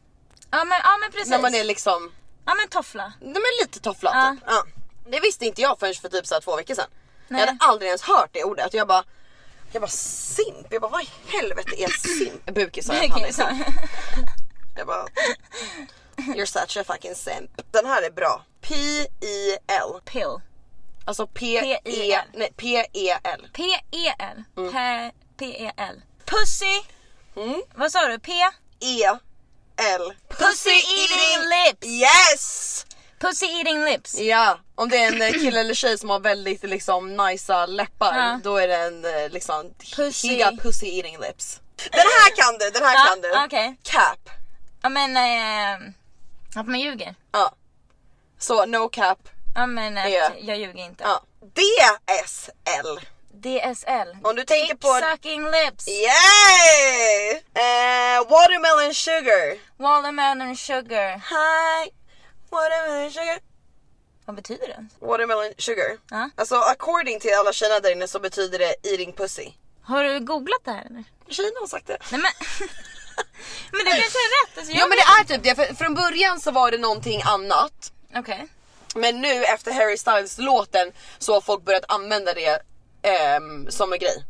[0.52, 1.30] Ja men, ja, men precis.
[1.30, 2.12] När man är liksom,
[2.46, 3.14] Ja men toffla.
[3.20, 4.36] de är lite toffla Ja.
[4.36, 4.44] typ.
[4.48, 4.64] Ja.
[5.12, 6.90] Det visste inte jag förrän för typ så två veckor sedan.
[7.28, 7.40] Nej.
[7.42, 8.74] Jag hade aldrig ens hört det ordet.
[8.74, 9.04] Jag bara,
[9.72, 10.68] jag bara simp.
[10.70, 12.46] Jag bara vad i helvete är simp?
[12.46, 13.34] Bukis sa jag.
[13.34, 13.50] Simp.
[14.76, 15.06] Jag bara
[16.18, 17.52] You're such a fucking simp.
[17.72, 18.46] Den här är bra.
[18.62, 20.02] P-I-L.
[20.06, 20.40] Pill.
[21.06, 22.26] Alltså P-E- P-I-L.
[22.34, 23.48] nej, P-E-L.
[23.54, 24.44] P-E-L.
[24.72, 26.02] P- P-E-L.
[26.26, 26.82] Pussy.
[27.36, 27.62] Mm.
[27.76, 28.20] Vad sa du?
[28.20, 28.32] P?
[28.80, 30.14] E-L.
[30.30, 31.88] Pussy eating lips.
[31.88, 32.86] Yes!
[33.20, 34.20] Pussy eating lips.
[34.20, 38.18] Ja, om det är en eh, kille eller tjej som har väldigt liksom nicea läppar
[38.18, 38.40] Ja.
[38.44, 40.28] då är det en eh, liksom Pussy.
[40.28, 41.60] he got pussy eating lips.
[41.92, 43.46] Den här kan du, den här Ja, kan du.
[43.46, 43.78] okej.
[43.84, 44.30] Cap.
[44.82, 45.94] Ja men, eh,
[46.60, 47.16] att man ljuger.
[47.32, 47.56] Ja.
[48.40, 49.30] Så no cap.
[49.56, 50.32] Ja men att Ja.
[50.42, 51.04] jag ljuger inte.
[51.04, 51.24] Ja.
[51.42, 53.00] DSL.
[53.32, 54.18] DSL.
[54.24, 55.00] Om du tänker Dick på...
[55.12, 55.88] sucking lips.
[55.88, 57.32] Yay!
[57.54, 59.58] Eh, watermelon sugar.
[59.78, 61.10] Watermelon sugar.
[61.16, 61.92] Hi.
[62.50, 63.40] Watermelon sugar.
[64.26, 64.86] Vad betyder det?
[65.00, 65.98] Watermelon sugar.
[66.10, 66.30] Ja.
[66.36, 69.52] Alltså according till alla tjejerna där inne så betyder det eating pussy.
[69.84, 71.04] Har du googlat det här eller?
[71.30, 71.98] Tjejerna har sagt det.
[72.12, 72.32] Nej men.
[73.72, 74.58] men det kanske är rätt.
[74.58, 77.92] Alltså, Ja men det är typ det, för från början så var det någonting annat.
[78.16, 78.48] Okej.
[78.96, 82.60] Men nu efter Harry Styles låten så har folk börjat använda det
[83.02, 84.24] ehm, som en grej.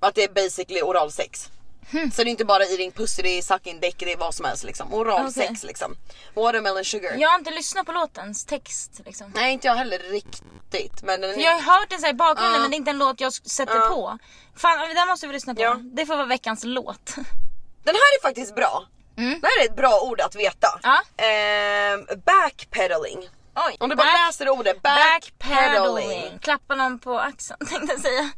[0.00, 1.50] Att det är basically oral sex.
[1.90, 2.10] Hmm.
[2.10, 4.44] Så det är inte bara eating pussy, det är sucking dick, det är vad som
[4.44, 4.94] helst liksom.
[4.94, 5.32] Oral Okej.
[5.32, 5.96] sex liksom.
[6.34, 7.16] Watermelon sugar.
[7.18, 9.32] Jag har inte lyssnat på låtens text liksom.
[9.34, 11.02] Nej inte jag heller riktigt.
[11.02, 12.60] Men För jag har hört den så i bakgrunden Ja.
[12.60, 13.88] men det är inte en låt jag sätter Ja.
[13.88, 14.18] på.
[14.56, 15.62] Fan den måste vi lyssna på.
[15.62, 15.74] Ja.
[15.82, 17.14] Det får vara veckans låt.
[17.82, 18.86] Den här är faktiskt bra.
[19.16, 19.40] Mm.
[19.40, 20.80] Det här är ett bra ord att veta.
[20.82, 21.24] Ja.
[21.24, 23.28] Ehm, backpedaling.
[23.54, 23.76] Oj.
[23.80, 26.08] Om du bara Back- läser ordet backpedaling.
[26.08, 26.38] Backpedaling.
[26.38, 28.30] Klappa någon på axeln tänkte jag säga.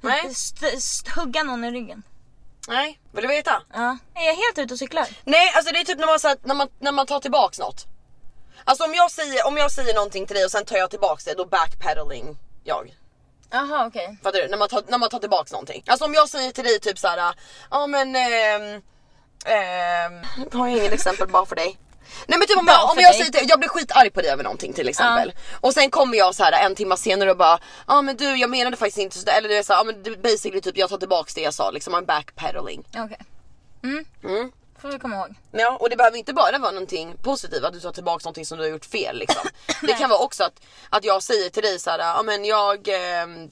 [0.00, 0.26] Nej.
[0.30, 2.02] St- st- hugga någon i ryggen.
[2.68, 3.62] Nej, vill du veta?
[3.72, 3.98] Ja.
[4.14, 5.06] Är jag helt ute och cyklar?
[5.24, 7.58] Nej alltså det är typ när man, så här, när man, när man tar tillbaks
[7.58, 7.86] något.
[8.64, 11.24] Alltså om jag, säger, om jag säger någonting till dig och sen tar jag tillbaks
[11.24, 12.94] det då backpedaling jag.
[13.50, 14.16] Jaha okej.
[14.22, 14.48] Fattar du?
[14.48, 15.82] När man, tar, när man tar tillbaks någonting.
[15.86, 17.34] Alltså om jag säger till dig typ såhär,
[17.70, 18.82] ja men ehm,
[19.44, 21.78] ehm, har jag ingen exempel bara för dig.
[22.26, 24.42] Nej men typ om jag, om jag säger till, jag blir skitarg på dig över
[24.42, 25.32] någonting till exempel.
[25.60, 28.50] Och sen kommer jag så här en timme senare och bara, ja men du jag
[28.50, 31.34] menade faktiskt inte så eller du är såhär, ja men basically typ jag tar tillbaks
[31.34, 32.84] det jag sa liksom, I'm backpedaling.
[32.96, 33.18] Okej.
[33.82, 34.04] Mm.
[34.24, 34.52] Mm.
[34.80, 35.34] Får vi komma ihåg.
[35.52, 38.58] Ja och det behöver inte bara vara någonting positivt att du tar tillbaka någonting som
[38.58, 39.48] du har gjort fel liksom.
[39.82, 42.88] Det kan vara också att, att jag säger till dig så här, ja men jag
[42.88, 43.50] ehm,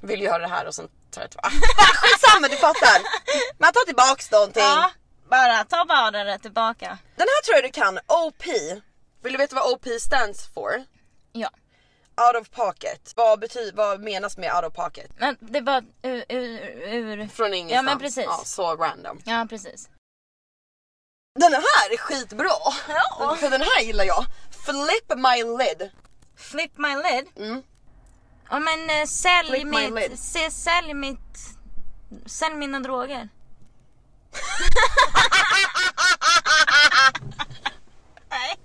[0.00, 1.50] vill göra det här och sen tar jag tillbaka.
[1.94, 3.02] Skitsamma du fattar!
[3.58, 4.62] Man tar tillbaks någonting.
[4.62, 4.90] Ja.
[5.30, 6.98] Bara ta bara det tillbaka.
[7.16, 8.44] Den här tror jag du kan, OP.
[9.22, 10.84] Vill du veta vad OP stands for?
[11.32, 11.50] Ja.
[12.16, 13.12] Out of pocket.
[13.16, 15.10] Vad, betyder, vad menas med out of pocket?
[15.18, 16.24] Men det bara ur...
[16.28, 16.60] ur,
[16.94, 17.28] ur.
[17.28, 17.76] Från ingenstans.
[17.76, 18.24] Ja men precis.
[18.24, 19.20] Ja, så random.
[19.24, 19.88] Ja precis.
[21.38, 22.48] Den här är skitbra!
[22.88, 23.36] Ja.
[23.40, 24.26] För den här gillar jag.
[24.64, 25.90] Flip my lid.
[26.36, 27.26] Flip my lid.
[27.36, 27.62] Mm.
[28.50, 30.10] Ja men eh, sälj Flip my mitt...
[30.10, 30.18] lid.
[30.18, 31.38] Se, sälj mitt...
[32.26, 33.28] Sälj mina droger.
[38.30, 38.56] Nej.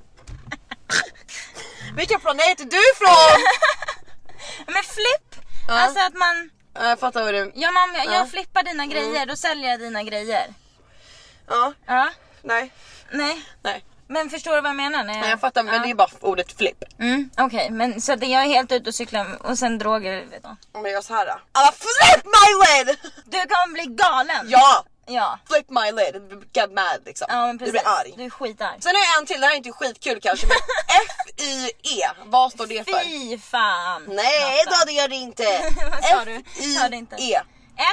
[1.99, 3.43] Vilken planet är du ifrån?
[4.73, 5.45] Men flipp!
[5.67, 5.73] Ja.
[5.79, 6.49] Alltså att man...
[6.73, 7.51] jag fattar vad du...
[7.55, 8.15] Ja, man jag Ja.
[8.15, 8.29] Mm.
[8.29, 10.47] flippar dina grejer, då säljer jag dina grejer.
[11.47, 12.09] Ja, Ja.
[12.41, 12.71] nej.
[13.11, 13.45] Nej.
[13.63, 13.85] Nej.
[14.07, 15.03] Men förstår du vad jag menar?
[15.03, 15.79] Nej jag fattar men ja.
[15.81, 16.83] det är bara ordet flip.
[16.99, 20.25] Mm, Okej, men så jag är helt ute och cyklar och sen droger.
[20.25, 20.49] Vet du.
[20.49, 21.25] Om jag gör så här.
[21.25, 21.39] då.
[21.51, 22.97] Alla flip my lid!
[23.25, 24.49] du kommer bli galen!
[24.49, 24.83] Ja!
[25.09, 25.39] Ja.
[25.49, 27.27] Flip my lid, get mad liksom.
[27.29, 28.13] Ja men du blir arg.
[28.17, 28.81] Du är skitarg.
[28.81, 30.57] Sen jag en till, det här är inte skitkul kanske men
[31.05, 32.99] F-Y-E, vad står det för?
[32.99, 34.03] Fy fan.
[34.07, 34.85] Nej Natta.
[34.85, 35.43] det gör det inte!
[35.91, 36.43] Vad sa du?
[36.79, 37.15] Hörde inte.
[37.15, 37.41] F-I-E.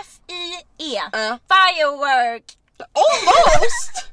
[0.00, 1.02] F-I-E.
[1.12, 1.38] Ja.
[1.48, 2.44] Firework.
[2.78, 3.94] Almost!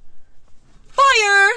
[0.99, 1.49] Fire!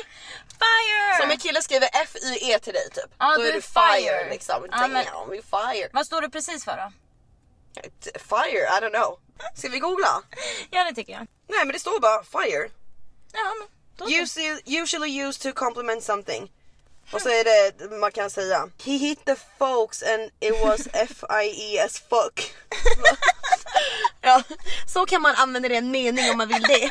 [0.59, 1.21] Fire.
[1.23, 3.11] Som en kille skriver F-I-E till dig typ.
[3.19, 4.31] Ja, Då du är är du fire, fire.
[4.31, 4.67] liksom.
[4.73, 5.05] Ja, Damn, men-
[5.43, 5.89] fire.
[5.93, 6.93] Vad står det precis för då?
[8.19, 9.19] Fire, I don't know.
[9.55, 10.23] Ska vi googla?
[10.71, 11.27] Ja det tycker jag.
[11.49, 12.69] Nej men det står bara fire.
[13.33, 14.11] Ja men då så.
[14.13, 16.53] Usually, usually used to compliment something.
[17.13, 21.79] Och så är det, man kan säga He hit the folks and it was F-I-E
[21.79, 22.55] as fuck.
[24.21, 24.43] ja,
[24.87, 26.91] så kan man använda det i en mening om man vill det.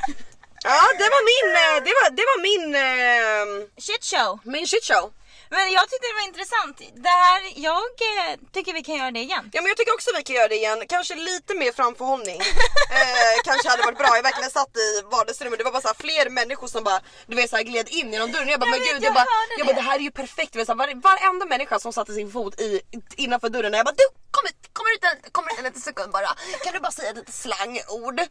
[0.64, 4.40] Ja det var min, eh, det var, det var min, eh, Shit show.
[4.44, 5.14] min shit show.
[5.50, 6.78] Men jag tyckte det var intressant.
[7.04, 9.50] Det här, jag eh, tycker vi kan göra det igen.
[9.54, 12.40] Ja men jag tycker också vi kan göra det igen, kanske lite mer framförhållning.
[13.00, 15.96] eh, kanske hade varit bra, jag verkligen satt i vardagsrummet, det var bara så här,
[16.00, 18.48] fler människor som bara du vet, så här, gled in genom dörren.
[18.50, 19.26] Jag bara Jag men vet, gud, jag jag bara,
[19.58, 19.82] jag bara det.
[19.82, 20.54] det här är ju perfekt.
[20.54, 22.82] Du vet, så här, var, varenda människa som satte sin fot i,
[23.16, 26.12] innanför dörren jag bara du kom ut, kommer ut en, kommer ut en liten sekund
[26.12, 26.28] bara.
[26.64, 28.22] Kan du bara säga lite slangord?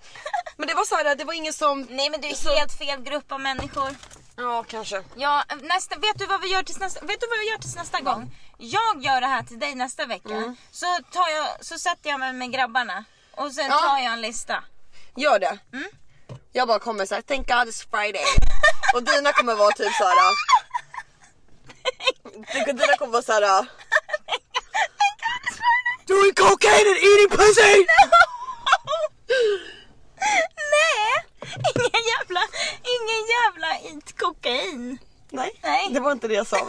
[0.57, 1.87] Men det var så här, det var ingen som...
[1.91, 3.91] Nej men det är Så- helt fel grupp av människor.
[4.37, 5.03] Ja kanske.
[5.17, 7.77] Ja, nästa, vet, du vad vi gör tills nästa, vet du vad vi gör tills
[7.77, 8.31] nästa gång?
[8.59, 10.57] Jag gör det här till dig nästa vecka.
[10.71, 13.79] Så, tar jag, så sätter jag mig med grabbarna och sen Ja.
[13.79, 14.65] tar jag en lista.
[15.17, 15.59] Gör det.
[15.73, 15.89] Mm.
[16.53, 18.25] Jag bara kommer såhär, thank God it's Friday.
[18.95, 20.17] och dina kommer vara typ såhär.
[22.73, 23.67] dina kommer vara såhär.
[26.07, 27.87] Doing cocaine and eating pussy!
[30.75, 31.25] Nej!
[31.75, 32.41] Ingen jävla,
[32.95, 34.99] ingen jävla eat kokain.
[35.31, 35.89] Nej, Nej.
[35.91, 36.57] det var inte det jag sa.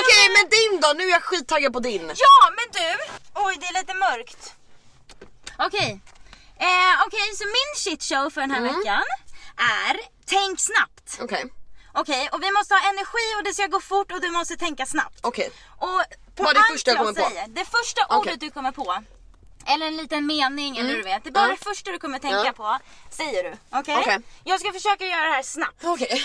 [0.00, 2.02] Okej men din då, nu är jag skittaggad på din.
[2.08, 2.88] Ja men du!
[3.34, 4.54] Oj det är lite mörkt.
[5.58, 6.00] Okej.
[6.58, 8.76] Eh, Okej så min shit show för den här Mm.
[8.78, 9.02] veckan
[9.56, 11.18] är Tänk snabbt.
[11.20, 11.44] Okej,
[11.94, 14.86] Okej och vi måste ha energi och det ska gå fort och du måste tänka
[14.86, 15.18] snabbt.
[15.22, 15.50] okej.
[15.78, 16.02] Och
[16.36, 17.28] på Vad är det första jag kommer på?
[17.28, 19.02] säger, Det första ordet du kommer på.
[19.66, 21.24] Eller en liten mening eller du vet.
[21.24, 21.50] Det är bara Ja.
[21.58, 22.52] det första du kommer tänka Ja.
[22.52, 22.78] på.
[23.10, 23.52] Säger du.
[23.78, 23.96] Okej?
[24.00, 24.18] Okej.
[24.44, 25.84] Jag ska försöka göra det här snabbt.
[25.84, 26.22] Okej.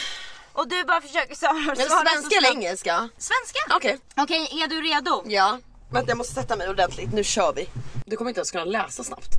[0.54, 1.54] Och du bara försöker svara.
[1.76, 2.56] Svara så svenska eller snabbt.
[2.64, 3.10] engelska?
[3.18, 3.60] Svenska.
[3.76, 4.00] Okej.
[4.18, 5.24] Okej, är du redo?
[5.26, 5.60] Ja.
[5.92, 7.70] Vänta jag måste sätta mig ordentligt, nu kör vi.
[8.06, 9.30] Du kommer inte ens kunna läsa snabbt.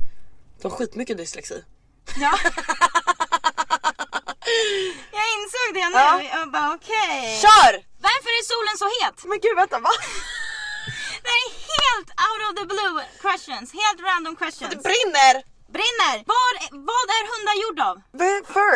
[0.61, 1.63] Du har skitmycket dyslexi.
[2.19, 2.37] Ja.
[5.17, 5.95] jag insåg det nu.
[5.95, 6.21] Ja.
[6.33, 7.39] Jag bara okej.
[7.41, 7.71] Kör!
[8.07, 9.17] Varför är solen så het?
[9.25, 9.89] Men gud vänta va?
[11.23, 13.71] Det är helt out the blue questions.
[13.81, 14.69] Helt random questions.
[14.73, 15.33] Det brinner!
[15.77, 16.15] Brinner.
[16.31, 17.95] Vad, vad är hundar gjord av?
[18.11, 18.73] Varför?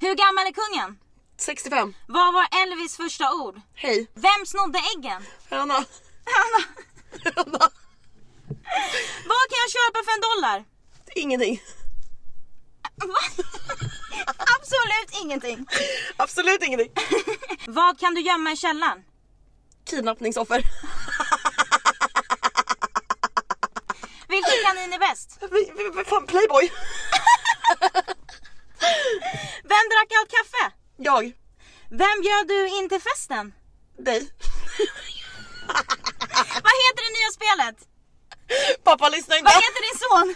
[0.04, 0.98] Hur gammal är kungen?
[1.36, 1.94] 65.
[2.06, 3.60] Vad var Elvis första ord?
[3.74, 4.10] Hej.
[4.14, 5.22] Vem snodde äggen?
[5.50, 5.74] Hanna.
[6.34, 6.60] Hanna.
[7.36, 7.70] Hanna.
[9.30, 10.64] Vad kan jag köpa för en dollar?
[11.14, 11.62] Ingenting.
[12.96, 13.44] Va?
[14.58, 15.66] Absolut ingenting.
[16.16, 16.92] Absolut ingenting.
[17.66, 19.02] Vad kan du gömma i källaren?
[19.90, 20.62] Kidnappningsoffer.
[24.40, 25.28] Vilken kanin är bäst?
[26.10, 26.64] Fan, Playboy.
[29.72, 30.64] Vem drack allt kaffe?
[30.96, 31.32] Jag.
[31.90, 33.54] Vem bjöd du in till festen?
[33.98, 34.20] Dig.
[36.66, 37.76] Vad heter det nya spelet?
[38.84, 39.44] Pappa lyssna inte.
[39.44, 40.28] Vad heter din son?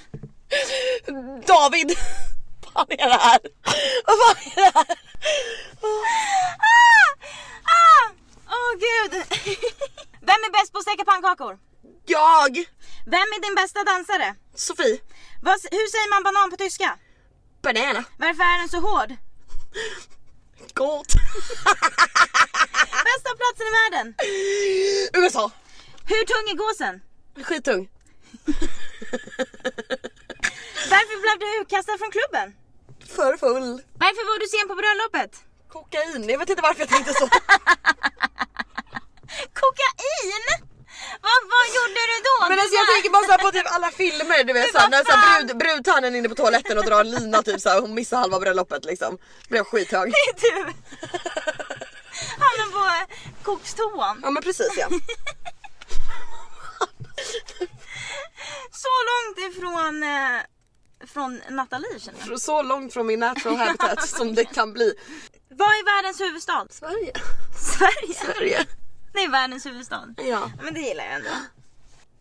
[1.47, 1.99] David.
[2.75, 3.41] Vad är det här?
[4.07, 4.99] Vad är det här?
[6.59, 7.11] Ah!
[7.77, 8.05] Ah!
[8.49, 9.13] Åh gud.
[10.21, 11.59] Vem är bäst på att steka pannkakor?
[12.07, 12.53] Jag.
[13.07, 14.35] Vem är din bästa dansare?
[14.55, 15.01] Sofie.
[15.43, 16.99] Vad, hur säger man banan på tyska?
[17.63, 18.05] Banana.
[18.19, 19.11] Varför är den så hård?
[20.75, 21.13] Gott.
[23.09, 24.15] Bästa platsen i världen?
[25.13, 25.51] USA.
[26.07, 27.03] Hur tung är gåsen?
[27.47, 27.89] Skittung.
[30.91, 32.55] Varför blev du utkastad från klubben?
[33.17, 33.83] För full.
[34.05, 35.33] Varför var du sen på bröllopet?
[35.69, 36.29] Kokain.
[36.29, 37.29] Jag vet inte varför jag tänkte så.
[39.61, 40.74] Kokain?
[41.27, 42.37] Vad, vad gjorde du då?
[42.49, 45.19] Men alltså jag tänker bara på typ alla filmer du vet såhär, när så vad
[45.19, 45.47] här, fan?
[45.47, 48.41] brud, brudtärnen är inne på toaletten och drar en lina typ såhär, hon missar halva
[48.41, 49.19] bröllopet liksom.
[49.49, 50.13] Blev skithög.
[50.13, 50.73] Det är du.
[52.39, 52.85] Hamnar på
[53.43, 54.21] kokstoan.
[54.23, 54.89] Ja men precis ja.
[58.71, 60.41] Så långt ifrån eh,
[61.07, 62.41] från Nathalie känner jag.
[62.41, 64.95] Så långt från min natural habitat som det kan bli.
[65.51, 66.67] Vad är världens huvudstad?
[66.71, 67.13] Sverige.
[67.79, 68.15] Sverige.
[68.15, 68.67] Sverige.
[69.15, 70.15] Det är världens huvudstad.
[70.17, 70.51] Ja.
[70.62, 71.31] Men det gillar jag ändå.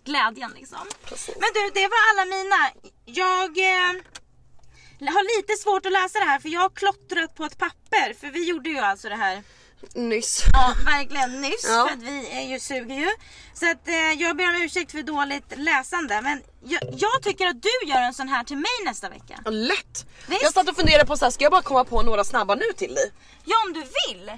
[0.06, 0.88] Glädjen liksom.
[1.06, 1.36] Precis.
[1.40, 2.72] Men du, det var alla mina.
[3.06, 7.58] Jag eh, har lite svårt att läsa det här för jag har klottrat på ett
[7.58, 8.14] papper.
[8.20, 9.44] För vi gjorde ju alltså det här
[9.94, 10.44] Nyss.
[10.54, 11.66] Ja, verkligen nyss.
[11.68, 11.88] Ja.
[11.88, 13.10] För att vi är ju, suger ju.
[13.54, 16.22] Så att eh, jag ber om ursäkt för dåligt läsande.
[16.22, 19.40] Men jag, jag tycker att du gör en sån här till mig nästa vecka.
[19.46, 20.06] Ja, Lätt!
[20.28, 20.44] Visst?
[20.44, 22.74] Jag satt och funderade på så här, ska jag bara komma på några snabba nu
[22.78, 23.12] till dig?
[23.46, 24.32] Ja, om du vill.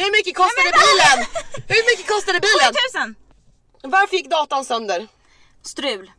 [0.00, 1.18] Hur mycket kostade bilen?
[1.68, 2.72] Hur mycket kostade bilen?
[2.92, 3.14] 7000!
[3.82, 5.08] Varför gick datan sönder?
[5.62, 6.10] Strul.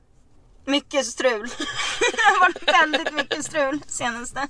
[0.65, 1.47] Mycket strul.
[1.99, 4.47] det varit väldigt mycket strul senaste.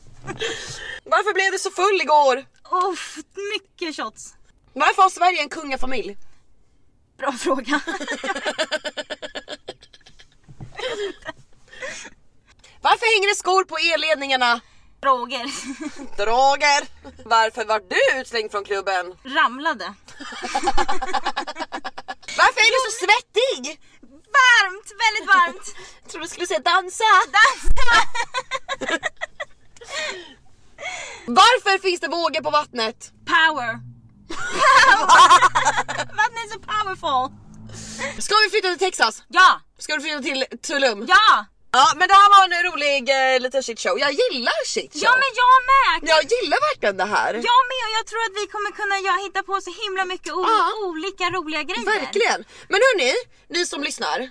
[1.04, 2.46] Varför blev du så full igår?
[2.92, 3.18] Uff,
[3.54, 4.34] mycket shots.
[4.74, 6.18] Varför har Sverige en kungafamilj?
[7.18, 7.80] Bra fråga.
[12.82, 14.62] Varför hänger det skor på elledningarna?
[15.02, 15.46] Droger.
[16.18, 16.88] Droger!
[17.26, 19.06] Varför var du utslängd från klubben?
[19.24, 19.86] Ramlade.
[22.38, 23.82] Varför är du så svettig?
[24.40, 25.76] Varmt, väldigt varmt.
[26.04, 27.04] Jag trodde du skulle säga dansa.
[31.26, 33.12] Varför finns det vågor på vattnet?
[33.26, 33.80] Power.
[36.18, 37.36] Vattnet är så powerful.
[38.22, 39.24] Ska vi flytta till Texas?
[39.28, 41.06] Ja, Ska du flytta till Tulum?
[41.08, 44.00] ja, Ja men det här var en rolig eh, liten shit show.
[44.00, 45.02] Jag gillar shit show.
[45.04, 46.10] ja men jag med.
[46.14, 47.34] Jag gillar verkligen det här.
[47.34, 50.34] Jag med och jag tror att vi kommer kunna ja, hitta på så himla mycket
[50.34, 50.88] o- Ja.
[50.90, 51.86] olika roliga grejer.
[52.00, 52.40] Verkligen.
[52.72, 53.14] Men hörni,
[53.50, 54.30] ni som lyssnar.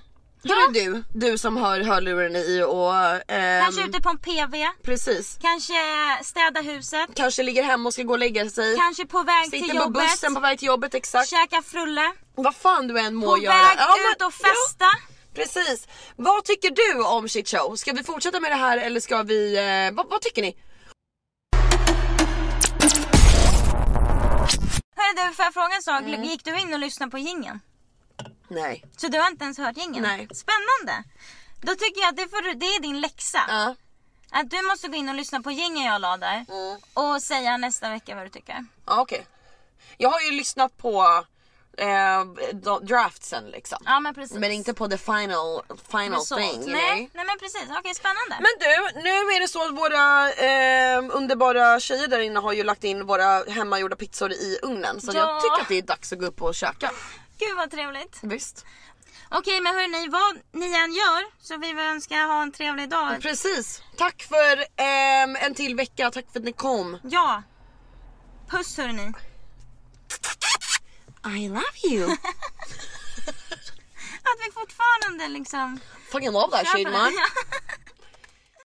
[0.48, 2.94] Hörru du, du som har hörluren i och...
[3.32, 5.38] ehm, Kanske ute på en PV, Precis.
[5.42, 5.74] kanske
[6.24, 8.76] städa huset, Kanske ligger hemma och ska gå och lägga sig.
[8.76, 11.28] kanske på väg till Sitter på jobbet, bussen på väg till jobbet, exakt.
[11.30, 13.54] käka frulle, Vad fan du än må på göra.
[13.56, 14.84] väg Ja, men- ut och festa.
[14.84, 14.90] Ja,
[15.38, 15.88] precis.
[16.16, 17.76] Vad tycker du om shit show?
[17.76, 19.56] Ska vi fortsätta med det här eller ska vi...
[19.56, 20.56] Eh, vad, vad tycker ni?
[24.96, 26.02] Hörru du, får jag fråga en sak?
[26.02, 26.22] Mm.
[26.24, 27.60] Gick du in och lyssnade på jingeln?
[28.48, 28.84] Nej.
[28.96, 30.02] Så du har inte ens hört jingeln?
[30.02, 30.28] Nej.
[30.34, 31.04] Spännande!
[31.60, 33.38] Då tycker jag att det, får, du- det är din läxa.
[33.48, 33.74] Ja.
[34.30, 36.46] Att du måste gå in och lyssna på jingeln jag la där.
[36.48, 36.80] Mm.
[36.94, 38.64] Och säga nästa vecka vad du tycker.
[38.86, 39.26] Ja okej.
[39.96, 41.24] Jag har ju lyssnat på
[41.78, 42.24] eh,
[42.82, 43.78] draftsen liksom.
[43.84, 44.38] Ja men precis.
[44.38, 46.40] Men inte på the final, final Result.
[46.40, 46.72] thing.
[46.72, 47.10] Nej, know?
[47.14, 48.36] nej men precis, okej spännande.
[48.40, 52.64] Men du, nu är det så att våra eh, underbara tjejer där inne har ju
[52.64, 55.00] lagt in våra hemmagjorda pizzor i ugnen.
[55.00, 55.18] Så Ja.
[55.18, 56.90] jag tycker att det är dags att gå upp och käka.
[57.38, 58.18] Gud vad trevligt.
[58.22, 58.66] Visst.
[59.30, 63.22] Okej men hörni, vad ni än gör så vi vill önska ha en trevlig dag.
[63.22, 63.82] Precis.
[63.96, 66.98] Tack för ehm, en till vecka, tack för att ni kom.
[67.02, 67.42] Ja.
[68.50, 69.12] Puss hörni.
[71.24, 72.04] I love you.
[74.22, 77.12] Att vi fortfarande liksom Fucking love that shit man.
[77.12, 77.26] Ja.